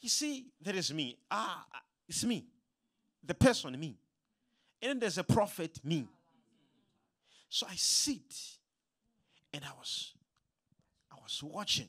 You 0.00 0.08
see, 0.08 0.46
there 0.60 0.76
is 0.76 0.92
me. 0.92 1.18
Ah, 1.30 1.66
it's 2.08 2.24
me. 2.24 2.46
The 3.24 3.34
person, 3.34 3.78
me. 3.78 3.96
And 4.80 5.00
there's 5.00 5.18
a 5.18 5.24
prophet, 5.24 5.78
me. 5.84 6.06
So 7.48 7.66
I 7.68 7.74
sit 7.74 8.58
and 9.52 9.64
I 9.64 9.70
was 9.78 10.12
I 11.10 11.16
was 11.22 11.42
watching 11.42 11.88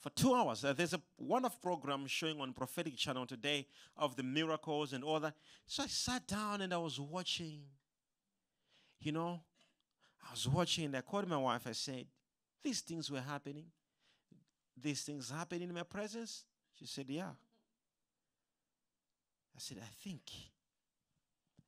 for 0.00 0.10
two 0.10 0.34
hours. 0.34 0.64
Uh, 0.64 0.72
there's 0.72 0.94
a 0.94 1.00
one-off 1.16 1.60
program 1.60 2.06
showing 2.06 2.40
on 2.40 2.52
prophetic 2.52 2.96
channel 2.96 3.26
today 3.26 3.66
of 3.96 4.16
the 4.16 4.22
miracles 4.22 4.92
and 4.92 5.04
all 5.04 5.20
that. 5.20 5.34
So 5.66 5.82
I 5.82 5.86
sat 5.86 6.26
down 6.26 6.60
and 6.60 6.72
I 6.72 6.78
was 6.78 6.98
watching. 6.98 7.62
You 9.00 9.10
know, 9.10 9.40
I 10.22 10.30
was 10.30 10.48
watching 10.48 10.86
and 10.86 10.96
I 10.96 11.00
called 11.00 11.28
my 11.28 11.36
wife. 11.36 11.66
I 11.66 11.72
said, 11.72 12.06
"These 12.62 12.80
things 12.80 13.10
were 13.10 13.20
happening. 13.20 13.70
These 14.76 15.04
things 15.04 15.30
happening 15.30 15.68
in 15.68 15.74
my 15.74 15.82
presence." 15.82 16.44
She 16.72 16.86
said, 16.86 17.08
"Yeah." 17.08 17.34
I 19.54 19.58
said, 19.58 19.78
"I 19.78 19.92
think, 20.02 20.22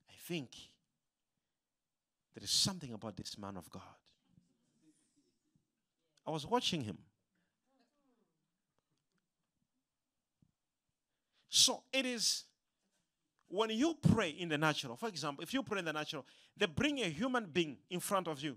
I 0.08 0.14
think 0.26 0.50
there 2.32 2.42
is 2.42 2.50
something 2.50 2.92
about 2.92 3.16
this 3.16 3.37
man 3.37 3.56
of 3.56 3.68
God." 3.70 3.82
I 6.26 6.30
was 6.30 6.46
watching 6.46 6.82
him. 6.82 6.99
So 11.49 11.84
it 11.92 12.06
is 12.06 12.44
when 13.54 13.70
you 13.70 13.96
pray 14.12 14.30
in 14.30 14.49
the 14.49 14.58
natural, 14.58 14.96
for 14.96 15.08
example, 15.08 15.42
if 15.42 15.54
you 15.54 15.62
pray 15.62 15.78
in 15.78 15.84
the 15.84 15.92
natural, 15.92 16.26
they 16.56 16.66
bring 16.66 16.99
a 17.00 17.08
human 17.08 17.46
being 17.46 17.76
in 17.88 18.00
front 18.00 18.26
of 18.26 18.40
you. 18.40 18.56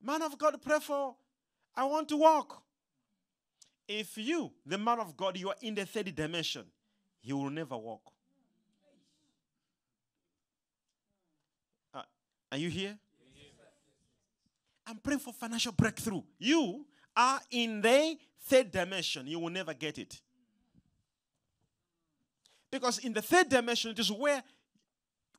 Man 0.00 0.22
of 0.22 0.38
God, 0.38 0.56
pray 0.62 0.78
for, 0.80 1.14
I 1.76 1.84
want 1.84 2.08
to 2.08 2.16
walk. 2.16 2.62
If 3.86 4.16
you, 4.16 4.50
the 4.64 4.78
man 4.78 5.00
of 5.00 5.16
God, 5.16 5.36
you 5.36 5.50
are 5.50 5.56
in 5.60 5.74
the 5.74 5.84
third 5.84 6.14
dimension, 6.14 6.64
you 7.22 7.36
will 7.36 7.50
never 7.50 7.76
walk. 7.76 8.02
Uh, 11.92 12.02
are 12.50 12.58
you 12.58 12.70
here? 12.70 12.98
I'm 14.86 14.96
praying 14.96 15.20
for 15.20 15.32
financial 15.32 15.72
breakthrough. 15.72 16.22
You 16.38 16.86
are 17.16 17.40
in 17.50 17.82
the 17.82 18.18
third 18.40 18.72
dimension, 18.72 19.26
you 19.26 19.38
will 19.38 19.50
never 19.50 19.74
get 19.74 19.98
it. 19.98 20.20
Because 22.72 22.98
in 22.98 23.12
the 23.12 23.22
third 23.22 23.50
dimension, 23.50 23.90
it 23.90 23.98
is 23.98 24.10
where, 24.10 24.42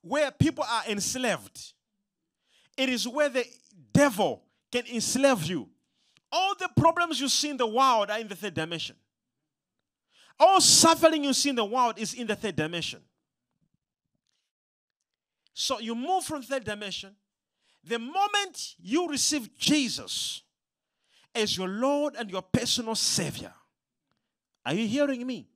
where 0.02 0.32
people 0.32 0.64
are 0.64 0.84
enslaved. 0.88 1.74
It 2.78 2.90
is 2.90 3.08
where 3.08 3.28
the 3.28 3.44
devil 3.92 4.44
can 4.72 4.84
enslave 4.86 5.44
you. 5.44 5.68
All 6.32 6.54
the 6.58 6.70
problems 6.78 7.20
you 7.20 7.28
see 7.28 7.50
in 7.50 7.58
the 7.58 7.68
world 7.68 8.12
are 8.12 8.20
in 8.20 8.28
the 8.28 8.36
third 8.36 8.54
dimension. 8.54 8.96
All 10.40 10.62
suffering 10.62 11.24
you 11.24 11.34
see 11.34 11.50
in 11.50 11.56
the 11.56 11.66
world 11.66 11.98
is 11.98 12.14
in 12.14 12.28
the 12.28 12.36
third 12.36 12.56
dimension. 12.56 13.02
So 15.56 15.80
you 15.80 15.96
move 15.96 16.24
from 16.24 16.44
third 16.44 16.64
dimension. 16.64 17.16
The 17.84 18.00
moment 18.00 18.76
you 18.80 19.10
receive 19.10 19.56
Jesus 19.58 20.44
as 21.34 21.58
your 21.58 21.68
Lord 21.68 22.16
and 22.16 22.30
your 22.30 22.42
personal 22.44 22.96
Savior, 22.96 23.54
are 24.66 24.74
you 24.74 24.88
hearing 24.88 25.26
me? 25.26 25.48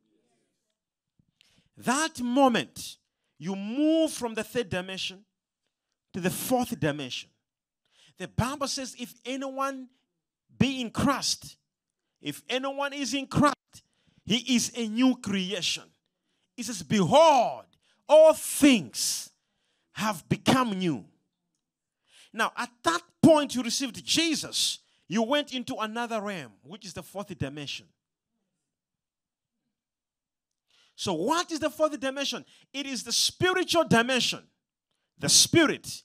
That 1.78 2.20
moment, 2.22 2.98
you 3.38 3.56
move 3.56 4.12
from 4.12 4.34
the 4.34 4.44
third 4.44 4.70
dimension 4.70 5.24
to 6.14 6.20
the 6.20 6.30
fourth 6.30 6.80
dimension. 6.80 7.30
The 8.18 8.28
Bible 8.28 8.68
says, 8.68 8.96
if 8.98 9.14
anyone 9.24 9.88
be 10.58 10.82
in 10.82 10.90
Christ, 10.90 11.58
if 12.22 12.42
anyone 12.50 12.94
is 12.94 13.14
in 13.14 13.28
Christ, 13.28 13.84
he 14.26 14.56
is 14.56 14.72
a 14.76 14.88
new 14.88 15.16
creation. 15.18 15.84
It 16.58 16.66
says, 16.66 16.82
Behold, 16.82 17.66
all 18.10 18.34
things 18.34 19.30
have 19.94 20.28
become 20.28 20.72
new. 20.72 21.06
Now, 22.34 22.52
at 22.58 22.70
that 22.84 23.02
point, 23.22 23.56
you 23.56 23.62
received 23.62 24.04
Jesus, 24.04 24.80
you 25.08 25.22
went 25.24 25.54
into 25.54 25.76
another 25.76 26.22
realm, 26.22 26.54
which 26.64 26.86
is 26.86 26.94
the 26.94 27.04
fourth 27.04 27.36
dimension. 27.38 27.86
So, 31.00 31.14
what 31.14 31.52
is 31.52 31.60
the 31.60 31.70
fourth 31.70 31.98
dimension? 32.00 32.44
It 32.74 32.88
is 32.88 33.04
the 33.04 33.12
spiritual 33.12 33.84
dimension. 33.84 34.42
The 35.20 35.30
spirit. 35.30 36.02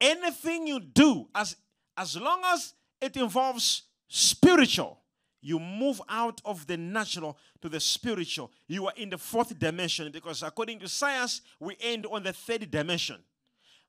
Anything 0.00 0.68
you 0.68 0.78
do, 0.78 1.28
as, 1.34 1.56
as 1.96 2.16
long 2.16 2.40
as 2.44 2.74
it 3.00 3.16
involves 3.16 3.82
spiritual, 4.06 5.00
you 5.40 5.58
move 5.58 6.00
out 6.08 6.40
of 6.44 6.68
the 6.68 6.76
natural 6.76 7.36
to 7.62 7.68
the 7.68 7.80
spiritual. 7.80 8.52
You 8.68 8.86
are 8.86 8.92
in 8.96 9.10
the 9.10 9.18
fourth 9.18 9.58
dimension 9.58 10.12
because, 10.12 10.44
according 10.44 10.78
to 10.78 10.88
science, 10.88 11.40
we 11.58 11.76
end 11.80 12.06
on 12.06 12.22
the 12.22 12.32
third 12.32 12.70
dimension. 12.70 13.16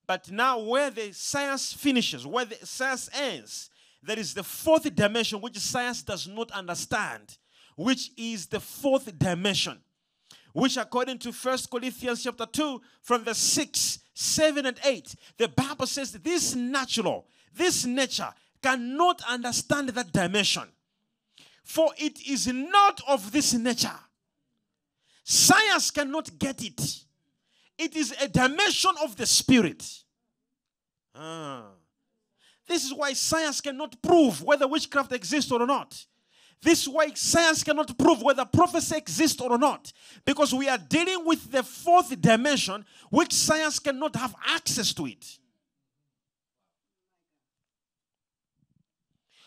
But 0.07 0.31
now, 0.31 0.57
where 0.57 0.89
the 0.89 1.11
science 1.13 1.73
finishes, 1.73 2.25
where 2.25 2.45
the 2.45 2.57
science 2.63 3.07
ends, 3.13 3.69
there 4.01 4.17
is 4.17 4.33
the 4.33 4.43
fourth 4.43 4.93
dimension 4.95 5.39
which 5.41 5.59
science 5.59 6.01
does 6.01 6.27
not 6.27 6.49
understand, 6.49 7.37
which 7.75 8.09
is 8.17 8.47
the 8.47 8.59
fourth 8.59 9.15
dimension 9.19 9.77
which 10.53 10.77
according 10.77 11.17
to 11.19 11.31
First 11.31 11.69
Corinthians 11.69 12.23
chapter 12.23 12.45
2, 12.45 12.81
from 13.01 13.23
the 13.23 13.33
6, 13.33 13.99
7, 14.13 14.65
and 14.65 14.79
8, 14.83 15.15
the 15.37 15.47
Bible 15.49 15.87
says 15.87 16.11
this 16.11 16.55
natural, 16.55 17.27
this 17.53 17.85
nature 17.85 18.29
cannot 18.61 19.21
understand 19.27 19.89
that 19.89 20.13
dimension. 20.13 20.63
For 21.63 21.89
it 21.97 22.27
is 22.27 22.47
not 22.47 23.01
of 23.07 23.31
this 23.31 23.53
nature. 23.53 23.99
Science 25.23 25.91
cannot 25.91 26.37
get 26.37 26.63
it. 26.63 26.99
It 27.77 27.95
is 27.95 28.13
a 28.21 28.27
dimension 28.27 28.91
of 29.03 29.15
the 29.15 29.25
spirit. 29.25 29.83
Ah. 31.15 31.65
This 32.67 32.85
is 32.85 32.93
why 32.93 33.13
science 33.13 33.61
cannot 33.61 34.01
prove 34.01 34.41
whether 34.41 34.67
witchcraft 34.67 35.11
exists 35.11 35.51
or 35.51 35.65
not. 35.65 36.05
This 36.63 36.87
way, 36.87 37.11
science 37.13 37.61
cannot 37.61 37.97
prove 37.97 38.21
whether 38.21 38.45
prophecy 38.45 38.95
exists 38.95 39.41
or 39.41 39.57
not 39.57 39.91
because 40.25 40.53
we 40.53 40.69
are 40.69 40.77
dealing 40.77 41.25
with 41.25 41.51
the 41.51 41.61
fourth 41.61 42.19
dimension, 42.21 42.85
which 43.09 43.33
science 43.33 43.79
cannot 43.79 44.15
have 44.15 44.33
access 44.47 44.93
to 44.93 45.05
it. 45.05 45.39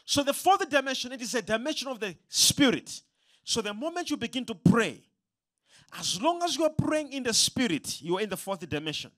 So, 0.04 0.22
the 0.22 0.34
fourth 0.34 0.68
dimension, 0.68 1.10
it 1.10 1.22
is 1.22 1.34
a 1.34 1.42
dimension 1.42 1.88
of 1.88 1.98
the 1.98 2.14
spirit. 2.28 3.00
So, 3.44 3.62
the 3.62 3.72
moment 3.72 4.10
you 4.10 4.18
begin 4.18 4.44
to 4.44 4.54
pray, 4.54 5.00
as 5.98 6.20
long 6.20 6.42
as 6.42 6.54
you 6.56 6.64
are 6.64 6.70
praying 6.70 7.12
in 7.14 7.22
the 7.22 7.32
spirit, 7.32 8.02
you 8.02 8.18
are 8.18 8.20
in 8.20 8.28
the 8.28 8.36
fourth 8.36 8.68
dimension. 8.68 9.10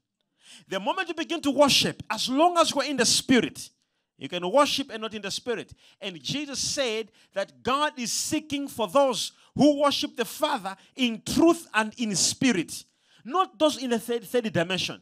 The 0.68 0.78
moment 0.78 1.08
you 1.08 1.14
begin 1.14 1.42
to 1.42 1.50
worship, 1.50 2.00
as 2.08 2.28
long 2.28 2.56
as 2.58 2.70
you 2.70 2.80
are 2.80 2.86
in 2.86 2.96
the 2.96 3.04
spirit, 3.04 3.70
you 4.18 4.28
can 4.28 4.50
worship 4.50 4.90
and 4.92 5.00
not 5.00 5.14
in 5.14 5.22
the 5.22 5.30
spirit. 5.30 5.72
And 6.00 6.20
Jesus 6.20 6.58
said 6.58 7.10
that 7.34 7.62
God 7.62 7.92
is 7.96 8.10
seeking 8.12 8.66
for 8.66 8.88
those 8.88 9.32
who 9.54 9.80
worship 9.80 10.16
the 10.16 10.24
Father 10.24 10.76
in 10.96 11.22
truth 11.24 11.68
and 11.72 11.94
in 11.98 12.14
spirit. 12.16 12.84
Not 13.24 13.58
those 13.58 13.80
in 13.80 13.90
the 13.90 13.98
third, 13.98 14.24
third 14.24 14.52
dimension, 14.52 15.00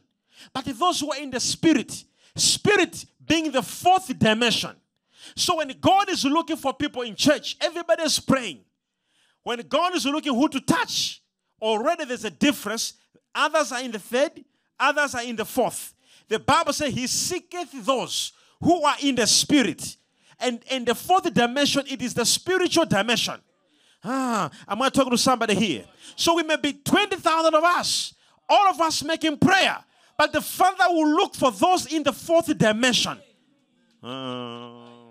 but 0.53 0.65
those 0.65 0.99
who 0.99 1.11
are 1.11 1.19
in 1.19 1.31
the 1.31 1.39
spirit. 1.39 2.03
Spirit 2.35 3.05
being 3.25 3.51
the 3.51 3.63
fourth 3.63 4.17
dimension. 4.19 4.75
So 5.35 5.57
when 5.57 5.73
God 5.81 6.09
is 6.09 6.23
looking 6.23 6.55
for 6.55 6.73
people 6.73 7.01
in 7.01 7.15
church, 7.15 7.57
everybody 7.59 8.03
is 8.03 8.19
praying. 8.19 8.59
When 9.41 9.59
God 9.67 9.95
is 9.95 10.05
looking 10.05 10.35
who 10.35 10.47
to 10.49 10.61
touch, 10.61 11.23
already 11.59 12.05
there's 12.05 12.25
a 12.25 12.29
difference. 12.29 12.93
Others 13.33 13.71
are 13.71 13.81
in 13.81 13.91
the 13.91 13.99
third, 13.99 14.43
others 14.79 15.15
are 15.15 15.23
in 15.23 15.35
the 15.35 15.45
fourth. 15.45 15.95
The 16.27 16.37
Bible 16.37 16.73
says 16.73 16.93
he 16.93 17.07
seeketh 17.07 17.85
those 17.85 18.33
who 18.61 18.83
are 18.83 18.95
in 19.01 19.15
the 19.15 19.27
spirit. 19.27 19.97
And 20.39 20.61
in 20.69 20.85
the 20.85 20.95
fourth 20.95 21.33
dimension, 21.33 21.83
it 21.87 22.01
is 22.01 22.13
the 22.13 22.25
spiritual 22.25 22.85
dimension. 22.85 23.41
Ah, 24.03 24.49
am 24.67 24.81
I 24.81 24.89
talking 24.89 25.11
to 25.11 25.17
somebody 25.17 25.55
here? 25.55 25.85
So 26.15 26.35
we 26.35 26.43
may 26.43 26.57
be 26.57 26.73
20,000 26.73 27.53
of 27.53 27.63
us, 27.63 28.13
all 28.47 28.69
of 28.69 28.79
us 28.79 29.03
making 29.03 29.37
prayer, 29.37 29.77
but 30.17 30.31
the 30.31 30.41
Father 30.41 30.85
will 30.89 31.09
look 31.09 31.35
for 31.35 31.51
those 31.51 31.91
in 31.91 32.03
the 32.03 32.13
fourth 32.13 32.55
dimension. 32.57 33.17
Uh, 34.01 35.09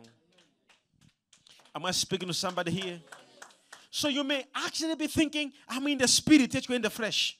am 1.74 1.84
I 1.84 1.90
speaking 1.90 2.28
to 2.28 2.34
somebody 2.34 2.70
here? 2.70 3.00
So 3.90 4.08
you 4.08 4.22
may 4.24 4.44
actually 4.54 4.94
be 4.94 5.06
thinking, 5.06 5.52
I'm 5.68 5.86
in 5.88 5.98
the 5.98 6.08
spirit, 6.08 6.54
yet 6.54 6.68
you're 6.68 6.76
in 6.76 6.82
the 6.82 6.90
flesh. 6.90 7.38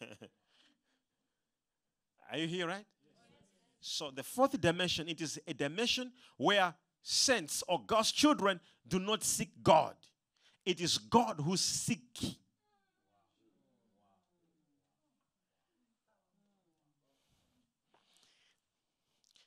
Are 2.30 2.38
you 2.38 2.46
here, 2.46 2.66
right? 2.66 2.84
So 3.82 4.12
the 4.12 4.22
fourth 4.22 4.58
dimension, 4.60 5.08
it 5.08 5.20
is 5.20 5.40
a 5.46 5.52
dimension 5.52 6.12
where 6.36 6.72
saints 7.02 7.64
or 7.68 7.80
God's 7.84 8.12
children 8.12 8.60
do 8.86 9.00
not 9.00 9.24
seek 9.24 9.50
God. 9.62 9.96
It 10.64 10.80
is 10.80 10.98
God 10.98 11.40
who 11.44 11.56
seek. 11.56 12.38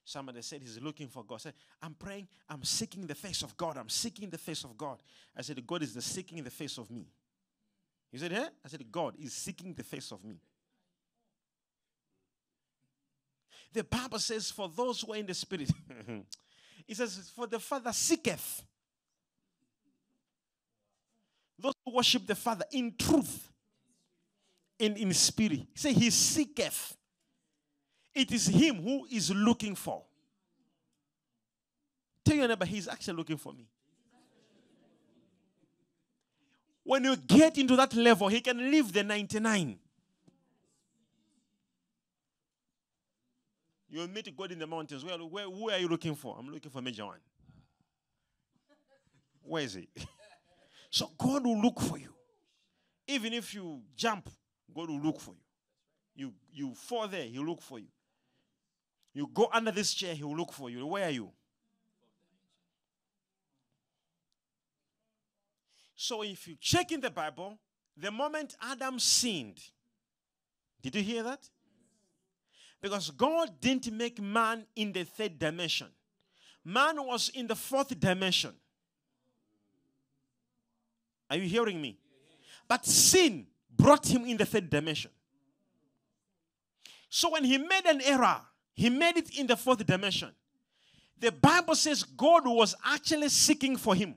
Somebody 0.04 0.42
said 0.42 0.62
he's 0.62 0.82
looking 0.82 1.08
for 1.08 1.24
God. 1.24 1.36
I 1.36 1.38
said, 1.38 1.54
I'm 1.82 1.94
praying, 1.94 2.28
I'm 2.50 2.64
seeking 2.66 3.08
the 3.08 3.16
face 3.16 3.42
of 3.42 3.56
God. 3.56 3.78
I'm 3.78 3.90
seeking 3.90 4.30
the 4.30 4.38
face 4.38 4.66
of 4.66 4.78
God. 4.78 5.02
I 5.36 5.42
said, 5.42 5.66
God 5.66 5.82
is 5.82 5.94
the 5.94 6.02
seeking 6.02 6.44
the 6.44 6.52
face 6.52 6.78
of 6.78 6.92
me. 6.92 7.08
He 8.12 8.18
said, 8.18 8.34
eh? 8.34 8.48
I 8.64 8.68
said, 8.68 8.92
God 8.92 9.16
is 9.18 9.34
seeking 9.34 9.74
the 9.74 9.84
face 9.84 10.12
of 10.12 10.24
me. 10.26 10.42
The 13.74 13.84
Bible 13.84 14.20
says, 14.20 14.52
for 14.52 14.70
those 14.70 15.02
who 15.02 15.14
are 15.14 15.18
in 15.18 15.26
the 15.26 15.34
spirit, 15.34 15.70
it 16.88 16.96
says, 16.96 17.32
for 17.36 17.48
the 17.48 17.60
Father 17.60 17.92
seeketh. 17.92 18.64
Those 21.60 21.74
who 21.86 21.96
worship 21.96 22.26
the 22.26 22.36
Father 22.36 22.66
in 22.72 22.96
truth, 22.98 23.50
and 24.80 24.98
in 24.98 25.14
spirit. 25.14 25.68
Say, 25.74 25.94
He 25.94 26.10
seeketh. 26.10 26.96
It 28.14 28.32
is 28.32 28.48
Him 28.48 28.82
who 28.82 29.06
is 29.12 29.32
looking 29.32 29.76
for. 29.76 30.04
Tell 32.24 32.36
your 32.36 32.48
neighbor, 32.48 32.66
He's 32.66 32.88
actually 32.88 33.18
looking 33.18 33.38
for 33.38 33.54
me. 33.54 33.68
When 36.84 37.04
you 37.04 37.16
get 37.16 37.58
into 37.58 37.76
that 37.76 37.94
level, 37.94 38.28
He 38.28 38.42
can 38.42 38.58
leave 38.58 38.92
the 38.94 39.04
99 39.04 39.80
You'll 43.96 44.10
meet 44.10 44.36
God 44.36 44.52
in 44.52 44.60
the 44.60 44.68
mountains. 44.68 45.06
Where, 45.06 45.18
where, 45.20 45.46
who 45.46 45.70
are 45.70 45.78
you 45.78 45.88
looking 45.88 46.16
for? 46.16 46.36
I'm 46.38 46.52
looking 46.52 46.70
for 46.70 46.82
Major 46.82 47.06
One. 47.06 47.20
Where 49.42 49.64
is 49.64 49.76
he? 49.76 49.88
so 50.90 51.12
God 51.18 51.46
will 51.46 51.62
look 51.62 51.80
for 51.80 51.98
you. 51.98 52.14
Even 53.08 53.32
if 53.32 53.54
you 53.54 53.84
jump, 53.96 54.30
God 54.76 54.90
will 54.90 55.00
look 55.00 55.22
for 55.22 55.32
you. 55.32 55.40
You 56.14 56.34
you 56.52 56.76
fall 56.76 57.08
there, 57.08 57.24
he'll 57.24 57.46
look 57.46 57.62
for 57.62 57.80
you. 57.80 57.88
You 59.14 59.30
go 59.34 59.48
under 59.54 59.72
this 59.72 59.94
chair, 59.94 60.14
he 60.14 60.26
will 60.26 60.36
look 60.36 60.52
for 60.52 60.70
you. 60.70 60.86
Where 60.86 61.06
are 61.06 61.12
you? 61.12 61.32
So 65.96 66.22
if 66.22 66.50
you 66.50 66.58
check 66.60 66.92
in 66.92 67.00
the 67.00 67.12
Bible, 67.12 67.60
the 67.96 68.12
moment 68.12 68.58
Adam 68.62 69.00
sinned, 69.00 69.62
did 70.82 70.96
you 70.96 71.02
hear 71.02 71.24
that? 71.24 71.50
Because 72.82 73.10
God 73.12 73.50
didn't 73.60 73.92
make 73.92 74.22
man 74.22 74.66
in 74.76 74.92
the 74.92 75.04
third 75.04 75.40
dimension. 75.40 75.88
Man 76.64 77.04
was 77.04 77.30
in 77.30 77.48
the 77.48 77.56
fourth 77.56 78.00
dimension. 78.00 78.54
Are 81.30 81.38
you 81.38 81.48
hearing 81.48 81.82
me? 81.82 81.98
But 82.68 82.86
sin 82.86 83.48
brought 83.76 84.08
him 84.08 84.26
in 84.26 84.38
the 84.38 84.46
third 84.46 84.70
dimension. 84.70 85.12
So 87.10 87.32
when 87.32 87.44
he 87.44 87.58
made 87.58 87.86
an 87.86 88.02
error, 88.02 88.42
he 88.74 88.90
made 88.90 89.18
it 89.18 89.38
in 89.38 89.48
the 89.48 89.56
fourth 89.56 89.86
dimension. 89.86 90.32
The 91.20 91.32
Bible 91.32 91.76
says 91.76 92.04
God 92.04 92.44
was 92.46 92.76
actually 92.84 93.30
seeking 93.30 93.78
for 93.78 93.96
him. 93.96 94.16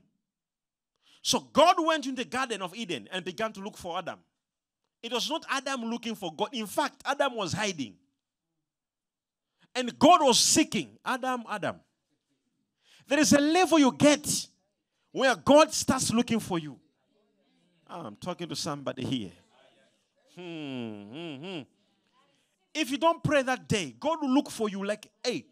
So 1.21 1.39
God 1.39 1.75
went 1.79 2.07
in 2.07 2.15
the 2.15 2.25
Garden 2.25 2.61
of 2.61 2.75
Eden 2.75 3.07
and 3.11 3.23
began 3.23 3.53
to 3.53 3.61
look 3.61 3.77
for 3.77 3.97
Adam. 3.97 4.19
It 5.01 5.13
was 5.13 5.29
not 5.29 5.45
Adam 5.49 5.85
looking 5.85 6.15
for 6.15 6.33
God. 6.33 6.49
In 6.51 6.67
fact, 6.67 7.01
Adam 7.05 7.35
was 7.35 7.53
hiding. 7.53 7.95
And 9.79 9.97
God 9.97 10.19
was 10.21 10.37
seeking 10.37 10.97
Adam, 11.05 11.45
Adam. 11.49 11.77
There 13.07 13.17
is 13.17 13.31
a 13.31 13.39
level 13.39 13.79
you 13.79 13.93
get 13.93 14.47
where 15.13 15.33
God 15.37 15.73
starts 15.73 16.11
looking 16.11 16.41
for 16.41 16.59
you. 16.59 16.77
Oh, 17.89 18.01
I'm 18.01 18.17
talking 18.17 18.49
to 18.49 18.57
somebody 18.57 19.05
here. 19.05 19.31
Hmm, 20.35 21.03
hmm, 21.03 21.35
hmm. 21.45 21.61
If 22.73 22.91
you 22.91 22.97
don't 22.97 23.23
pray 23.23 23.41
that 23.41 23.69
day, 23.69 23.95
God 23.97 24.17
will 24.21 24.33
look 24.33 24.51
for 24.51 24.67
you 24.67 24.85
like, 24.85 25.09
hey, 25.23 25.45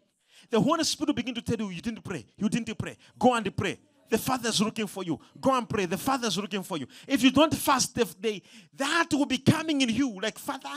the 0.50 0.60
Holy 0.60 0.84
Spirit 0.84 1.08
will 1.08 1.14
begin 1.14 1.34
to 1.34 1.40
tell 1.40 1.56
you, 1.56 1.70
you 1.70 1.80
didn't 1.80 2.04
pray. 2.04 2.26
You 2.36 2.50
didn't 2.50 2.76
pray. 2.76 2.98
Go 3.18 3.34
and 3.34 3.56
pray. 3.56 3.78
The 4.10 4.18
Father's 4.18 4.60
looking 4.60 4.88
for 4.88 5.04
you. 5.04 5.18
Go 5.40 5.56
and 5.56 5.66
pray. 5.66 5.86
The 5.86 5.96
Father's 5.96 6.36
looking 6.36 6.62
for 6.62 6.76
you. 6.76 6.86
If 7.06 7.22
you 7.22 7.30
don't 7.30 7.54
fast, 7.54 7.94
the, 7.94 8.04
day, 8.20 8.42
that 8.76 9.06
will 9.10 9.24
be 9.24 9.38
coming 9.38 9.80
in 9.80 9.88
you. 9.88 10.20
Like, 10.20 10.38
Father, 10.38 10.68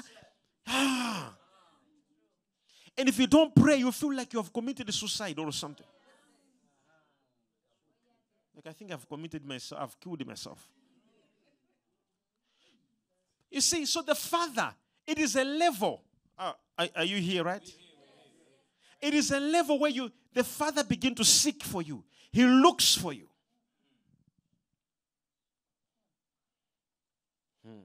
ah. 0.67 1.33
And 3.01 3.09
if 3.09 3.17
you 3.17 3.25
don't 3.25 3.55
pray, 3.55 3.77
you 3.77 3.91
feel 3.91 4.13
like 4.13 4.31
you 4.31 4.37
have 4.37 4.53
committed 4.53 4.93
suicide 4.93 5.39
or 5.39 5.51
something. 5.51 5.87
Like, 8.55 8.67
I 8.67 8.73
think 8.73 8.91
I've 8.91 9.09
committed 9.09 9.43
myself, 9.43 9.81
I've 9.81 9.99
killed 9.99 10.23
myself. 10.27 10.69
You 13.49 13.59
see, 13.59 13.87
so 13.87 14.03
the 14.03 14.13
Father, 14.13 14.71
it 15.07 15.17
is 15.17 15.35
a 15.35 15.43
level. 15.43 16.03
Uh, 16.37 16.53
are, 16.77 16.89
are 16.97 17.03
you 17.03 17.17
here, 17.17 17.43
right? 17.43 17.67
It 19.01 19.15
is 19.15 19.31
a 19.31 19.39
level 19.39 19.79
where 19.79 19.89
you, 19.89 20.11
the 20.31 20.43
Father, 20.43 20.83
begin 20.83 21.15
to 21.15 21.25
seek 21.25 21.63
for 21.63 21.81
you. 21.81 22.03
He 22.31 22.45
looks 22.45 22.93
for 22.93 23.13
you. 23.13 23.27
Hmm. 27.65 27.81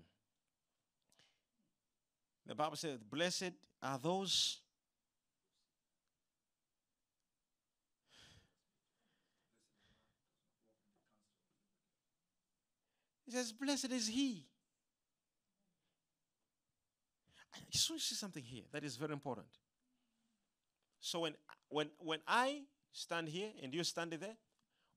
The 2.45 2.55
Bible 2.55 2.77
says, 2.77 2.99
Blessed 2.99 3.53
are 3.83 3.99
those 3.99 4.59
He 13.27 13.33
says, 13.33 13.53
Blessed 13.53 13.91
is 13.93 14.07
he. 14.07 14.47
I 17.55 17.59
just 17.71 17.91
want 17.91 18.01
to 18.01 18.07
see 18.07 18.15
something 18.15 18.43
here 18.43 18.63
that 18.73 18.85
is 18.85 18.97
very 18.97 19.13
important. 19.13 19.47
So 21.01 21.21
when 21.21 21.35
when 21.69 21.89
when 21.99 22.21
I 22.27 22.63
stand 22.93 23.29
here 23.29 23.51
and 23.63 23.75
you 23.75 23.83
stand 23.85 24.13
there, 24.13 24.37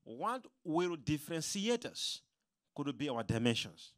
what 0.04 0.46
will 0.64 0.96
differentiate 0.96 1.86
us 1.86 2.20
could 2.74 2.96
be 2.96 3.08
our 3.08 3.22
dimensions. 3.22 3.92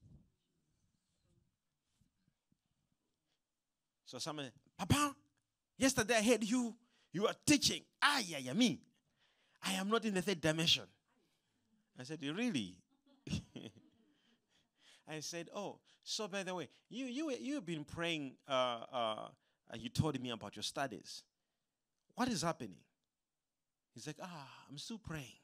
So 4.06 4.18
someone, 4.18 4.50
Papa, 4.76 5.14
yesterday 5.78 6.16
I 6.16 6.22
heard 6.22 6.44
you, 6.44 6.74
you 7.12 7.26
are 7.26 7.34
teaching. 7.46 7.82
Ah, 8.02 8.20
yeah, 8.24 8.38
yeah, 8.38 8.52
me. 8.52 8.80
I 9.62 9.72
am 9.74 9.88
not 9.88 10.04
in 10.04 10.14
the 10.14 10.22
third 10.22 10.40
dimension. 10.40 10.84
I 11.98 12.04
said, 12.04 12.20
Really? 12.22 12.81
I 15.08 15.20
said, 15.20 15.48
Oh, 15.54 15.78
so 16.04 16.28
by 16.28 16.42
the 16.42 16.54
way, 16.54 16.68
you 16.88 17.06
you 17.06 17.30
you've 17.40 17.66
been 17.66 17.84
praying, 17.84 18.34
uh, 18.48 18.80
uh, 18.92 19.28
you 19.74 19.88
told 19.88 20.20
me 20.20 20.30
about 20.30 20.56
your 20.56 20.62
studies. 20.62 21.22
What 22.14 22.28
is 22.28 22.42
happening? 22.42 22.76
He's 23.94 24.06
like, 24.06 24.16
ah, 24.22 24.48
I'm 24.70 24.78
still 24.78 24.98
praying. 24.98 25.38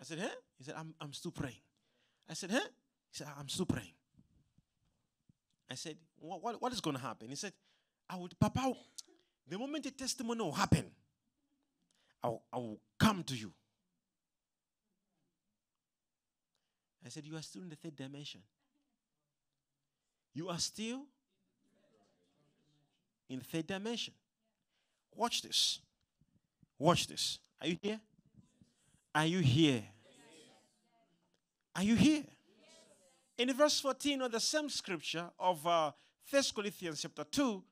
I 0.00 0.04
said, 0.04 0.18
huh? 0.18 0.28
He 0.58 0.64
said, 0.64 0.74
I'm, 0.76 0.94
I'm 1.00 1.12
still 1.12 1.30
praying. 1.30 1.60
I 2.28 2.34
said, 2.34 2.50
huh? 2.50 2.60
He 2.60 3.18
said, 3.18 3.28
I'm 3.38 3.48
still 3.48 3.66
praying. 3.66 3.94
I 5.70 5.74
said, 5.74 5.96
what, 6.18 6.42
what, 6.42 6.60
what 6.60 6.72
is 6.72 6.80
going 6.80 6.96
to 6.96 7.02
happen? 7.02 7.28
He 7.28 7.36
said, 7.36 7.52
I 8.08 8.16
would, 8.16 8.38
Papa, 8.38 8.72
the 9.48 9.58
moment 9.58 9.84
the 9.84 9.90
testimony 9.90 10.40
will 10.40 10.52
happen, 10.52 10.86
I'll, 12.22 12.42
I 12.52 12.56
will 12.56 12.80
come 12.98 13.22
to 13.24 13.34
you. 13.34 13.52
I 17.04 17.08
said, 17.08 17.24
You 17.24 17.36
are 17.36 17.42
still 17.42 17.62
in 17.62 17.68
the 17.68 17.76
third 17.76 17.96
dimension. 17.96 18.40
You 20.34 20.48
are 20.48 20.58
still 20.58 21.02
in 23.28 23.38
the 23.38 23.44
third 23.44 23.66
dimension. 23.66 24.14
Watch 25.14 25.42
this. 25.42 25.80
Watch 26.78 27.06
this. 27.06 27.38
Are 27.60 27.66
you 27.66 27.78
here? 27.82 28.00
Are 29.14 29.26
you 29.26 29.40
here? 29.40 29.82
Are 31.76 31.82
you 31.82 31.94
here? 31.94 32.24
In 33.38 33.52
verse 33.54 33.80
14 33.80 34.22
of 34.22 34.32
the 34.32 34.40
same 34.40 34.68
scripture 34.68 35.26
of 35.38 35.66
uh, 35.66 35.90
1 36.30 36.42
Corinthians 36.54 37.02
chapter 37.02 37.24
2, 37.24 37.62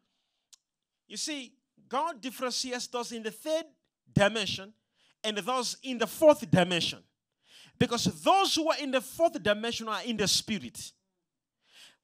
you 1.09 1.17
see, 1.17 1.53
God 1.89 2.21
differentiates 2.21 2.87
those 2.87 3.13
in 3.13 3.23
the 3.23 3.31
third 3.31 3.65
dimension 4.13 4.73
and 5.23 5.37
those 5.39 5.77
in 5.83 5.99
the 5.99 6.07
fourth 6.07 6.49
dimension. 6.51 7.01
Because 7.81 8.05
those 8.23 8.55
who 8.55 8.71
are 8.71 8.77
in 8.79 8.91
the 8.91 9.01
fourth 9.01 9.43
dimension 9.43 9.89
are 9.89 10.03
in 10.05 10.19
the 10.19 10.29
spirit. 10.29 10.93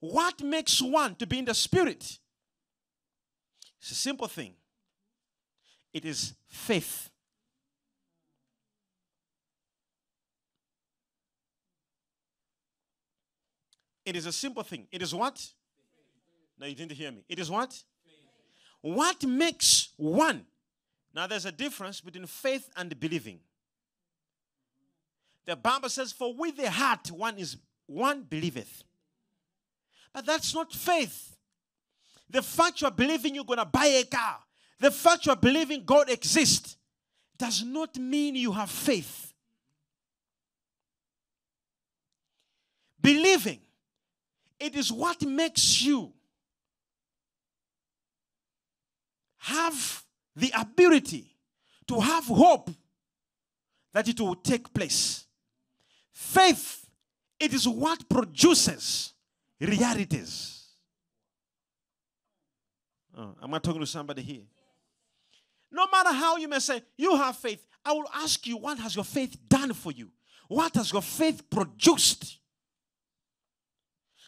What 0.01 0.43
makes 0.43 0.81
one 0.81 1.15
to 1.17 1.27
be 1.27 1.39
in 1.39 1.45
the 1.45 1.55
spirit? 1.55 2.19
It's 3.79 3.91
a 3.91 3.95
simple 3.95 4.27
thing 4.27 4.55
it 5.93 6.05
is 6.05 6.35
faith. 6.49 7.11
It 14.05 14.15
is 14.15 14.27
a 14.27 14.33
simple 14.33 14.63
thing. 14.63 14.87
It 14.93 15.03
is 15.03 15.15
what? 15.15 15.45
No, 16.59 16.67
you 16.67 16.75
didn't 16.75 16.93
hear 16.93 17.11
me. 17.11 17.25
It 17.29 17.39
is 17.39 17.51
what? 17.51 17.83
What 18.81 19.25
makes 19.25 19.89
one? 19.97 20.47
Now, 21.13 21.27
there's 21.27 21.45
a 21.45 21.53
difference 21.53 22.01
between 22.01 22.27
faith 22.27 22.69
and 22.77 22.99
believing. 23.01 23.41
The 25.47 25.57
Bible 25.57 25.89
says, 25.89 26.13
For 26.13 26.35
with 26.35 26.57
the 26.57 26.71
heart 26.71 27.11
one 27.11 27.39
is 27.39 27.57
one 27.87 28.23
believeth. 28.23 28.83
But 30.13 30.27
that's 30.27 30.55
not 30.55 30.73
faith. 30.73 31.37
The 32.29 32.43
fact 32.43 32.81
you're 32.81 32.91
believing 32.91 33.35
you're 33.35 33.45
gonna 33.45 33.65
buy 33.65 33.87
a 33.87 34.05
car, 34.05 34.39
the 34.81 34.91
fact 34.91 35.27
you're 35.27 35.37
believing 35.37 35.85
God 35.85 36.11
exists, 36.11 36.77
does 37.39 37.63
not 37.63 37.97
mean 37.97 38.35
you 38.35 38.51
have 38.53 38.71
faith. 38.71 39.33
Believing, 43.01 43.61
it 44.59 44.75
is 44.75 44.91
what 44.91 45.23
makes 45.23 45.83
you 45.83 46.13
have 49.39 50.03
the 50.35 50.51
ability 50.59 51.37
to 51.87 52.01
have 52.01 52.25
hope 52.25 52.71
that 53.93 54.09
it 54.09 54.21
will 54.21 54.35
take 54.35 54.73
place. 54.75 55.26
Faith, 56.17 56.89
it 57.39 57.53
is 57.53 57.69
what 57.69 58.09
produces 58.09 59.13
realities. 59.61 60.65
Oh, 63.15 63.35
am 63.43 63.53
I 63.53 63.59
talking 63.59 63.83
to 63.83 63.87
somebody 63.87 64.23
here? 64.23 64.45
No 65.71 65.87
matter 65.93 66.15
how 66.15 66.39
you 66.39 66.49
may 66.49 66.59
say, 66.59 66.81
you 66.97 67.15
have 67.17 67.37
faith, 67.37 67.67
I 67.85 67.93
will 67.93 68.09
ask 68.15 68.47
you, 68.47 68.57
what 68.57 68.79
has 68.79 68.97
your 68.97 69.05
faith 69.05 69.37
done 69.47 69.75
for 69.75 69.93
you? 69.93 70.09
What 70.49 70.75
has 70.77 70.91
your 70.91 71.03
faith 71.03 71.51
produced? 71.51 72.39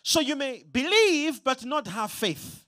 So 0.03 0.20
you 0.20 0.37
may 0.37 0.64
believe 0.70 1.42
but 1.42 1.64
not 1.64 1.87
have 1.87 2.11
faith. 2.11 2.66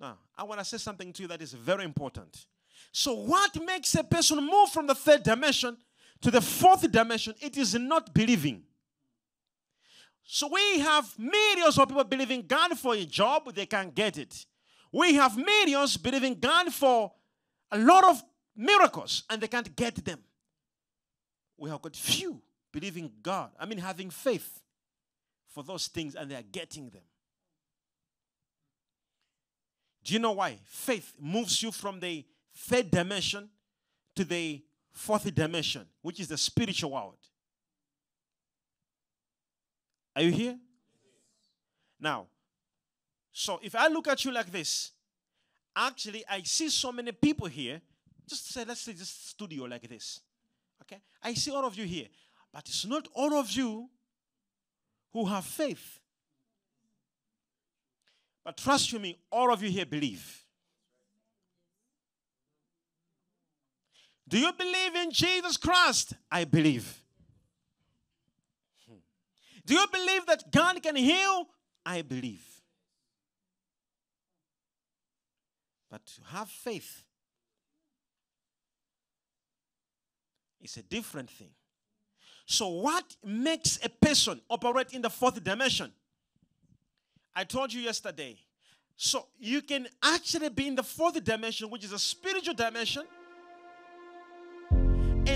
Now, 0.00 0.18
I 0.36 0.42
want 0.42 0.58
to 0.58 0.64
say 0.64 0.78
something 0.78 1.12
to 1.12 1.22
you 1.22 1.28
that 1.28 1.40
is 1.40 1.52
very 1.52 1.84
important. 1.84 2.46
So, 2.92 3.14
what 3.14 3.62
makes 3.62 3.94
a 3.94 4.04
person 4.04 4.38
move 4.44 4.70
from 4.70 4.86
the 4.86 4.94
third 4.94 5.22
dimension 5.22 5.76
to 6.20 6.30
the 6.30 6.40
fourth 6.40 6.90
dimension, 6.90 7.34
it 7.40 7.56
is 7.56 7.74
not 7.74 8.12
believing. 8.12 8.64
So 10.30 10.48
we 10.52 10.80
have 10.80 11.18
millions 11.18 11.78
of 11.78 11.88
people 11.88 12.04
believing 12.04 12.46
God 12.46 12.78
for 12.78 12.94
a 12.94 13.04
job, 13.04 13.54
they 13.54 13.66
can't 13.66 13.94
get 13.94 14.18
it. 14.18 14.44
We 14.92 15.14
have 15.14 15.36
millions 15.36 15.96
believing 15.96 16.38
God 16.38 16.72
for 16.72 17.12
a 17.70 17.78
lot 17.78 18.04
of 18.04 18.22
miracles 18.54 19.22
and 19.30 19.40
they 19.40 19.48
can't 19.48 19.74
get 19.74 20.04
them. 20.04 20.18
We 21.56 21.70
have 21.70 21.80
got 21.80 21.96
few 21.96 22.42
believing 22.72 23.10
God, 23.22 23.50
I 23.58 23.64
mean, 23.64 23.78
having 23.78 24.10
faith 24.10 24.60
for 25.48 25.62
those 25.62 25.88
things 25.88 26.14
and 26.14 26.30
they 26.30 26.34
are 26.34 26.42
getting 26.42 26.90
them. 26.90 27.02
Do 30.04 30.12
you 30.12 30.20
know 30.20 30.32
why? 30.32 30.58
Faith 30.64 31.14
moves 31.18 31.62
you 31.62 31.72
from 31.72 32.00
the 32.00 32.24
third 32.58 32.90
dimension 32.90 33.48
to 34.16 34.24
the 34.24 34.62
fourth 34.90 35.32
dimension, 35.34 35.86
which 36.02 36.20
is 36.20 36.28
the 36.28 36.36
spiritual 36.36 36.90
world. 36.90 37.16
Are 40.16 40.22
you 40.22 40.32
here? 40.32 40.58
Now, 42.00 42.26
so 43.32 43.60
if 43.62 43.74
I 43.74 43.86
look 43.86 44.08
at 44.08 44.24
you 44.24 44.32
like 44.32 44.50
this, 44.50 44.90
actually, 45.76 46.24
I 46.28 46.42
see 46.42 46.68
so 46.68 46.90
many 46.90 47.12
people 47.12 47.46
here. 47.46 47.80
Just 48.28 48.52
say, 48.52 48.64
let's 48.64 48.80
say 48.80 48.92
this 48.92 49.08
studio 49.08 49.64
like 49.64 49.88
this. 49.88 50.20
Okay? 50.82 51.00
I 51.22 51.34
see 51.34 51.52
all 51.52 51.64
of 51.64 51.76
you 51.76 51.84
here. 51.84 52.08
But 52.52 52.68
it's 52.68 52.84
not 52.84 53.06
all 53.14 53.34
of 53.34 53.50
you 53.52 53.88
who 55.12 55.24
have 55.26 55.44
faith. 55.44 56.00
But 58.44 58.56
trust 58.56 58.92
you 58.92 58.98
me, 58.98 59.18
all 59.30 59.52
of 59.52 59.62
you 59.62 59.70
here 59.70 59.86
believe. 59.86 60.44
Do 64.28 64.38
you 64.38 64.52
believe 64.52 64.94
in 64.94 65.10
Jesus 65.10 65.56
Christ? 65.56 66.12
I 66.30 66.44
believe. 66.44 67.02
Do 69.64 69.74
you 69.74 69.86
believe 69.92 70.26
that 70.26 70.50
God 70.50 70.82
can 70.82 70.96
heal? 70.96 71.46
I 71.84 72.02
believe. 72.02 72.44
But 75.90 76.04
to 76.06 76.20
have 76.32 76.48
faith 76.48 77.04
is 80.60 80.76
a 80.76 80.82
different 80.82 81.30
thing. 81.30 81.50
So, 82.46 82.68
what 82.68 83.04
makes 83.22 83.78
a 83.84 83.90
person 83.90 84.40
operate 84.48 84.92
in 84.92 85.02
the 85.02 85.10
fourth 85.10 85.42
dimension? 85.42 85.92
I 87.34 87.44
told 87.44 87.72
you 87.72 87.82
yesterday. 87.82 88.38
So, 88.96 89.26
you 89.38 89.60
can 89.60 89.86
actually 90.02 90.48
be 90.48 90.66
in 90.68 90.74
the 90.74 90.82
fourth 90.82 91.22
dimension, 91.22 91.68
which 91.68 91.84
is 91.84 91.92
a 91.92 91.98
spiritual 91.98 92.54
dimension. 92.54 93.04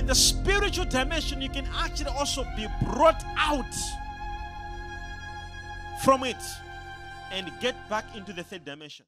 In 0.03 0.09
the 0.09 0.17
spiritual 0.17 0.85
dimension, 0.87 1.41
you 1.41 1.49
can 1.49 1.65
actually 1.77 2.11
also 2.11 2.45
be 2.57 2.67
brought 2.83 3.23
out 3.39 3.73
from 6.03 6.25
it 6.25 6.43
and 7.31 7.53
get 7.61 7.77
back 7.89 8.05
into 8.17 8.33
the 8.33 8.43
third 8.43 8.65
dimension. 8.65 9.07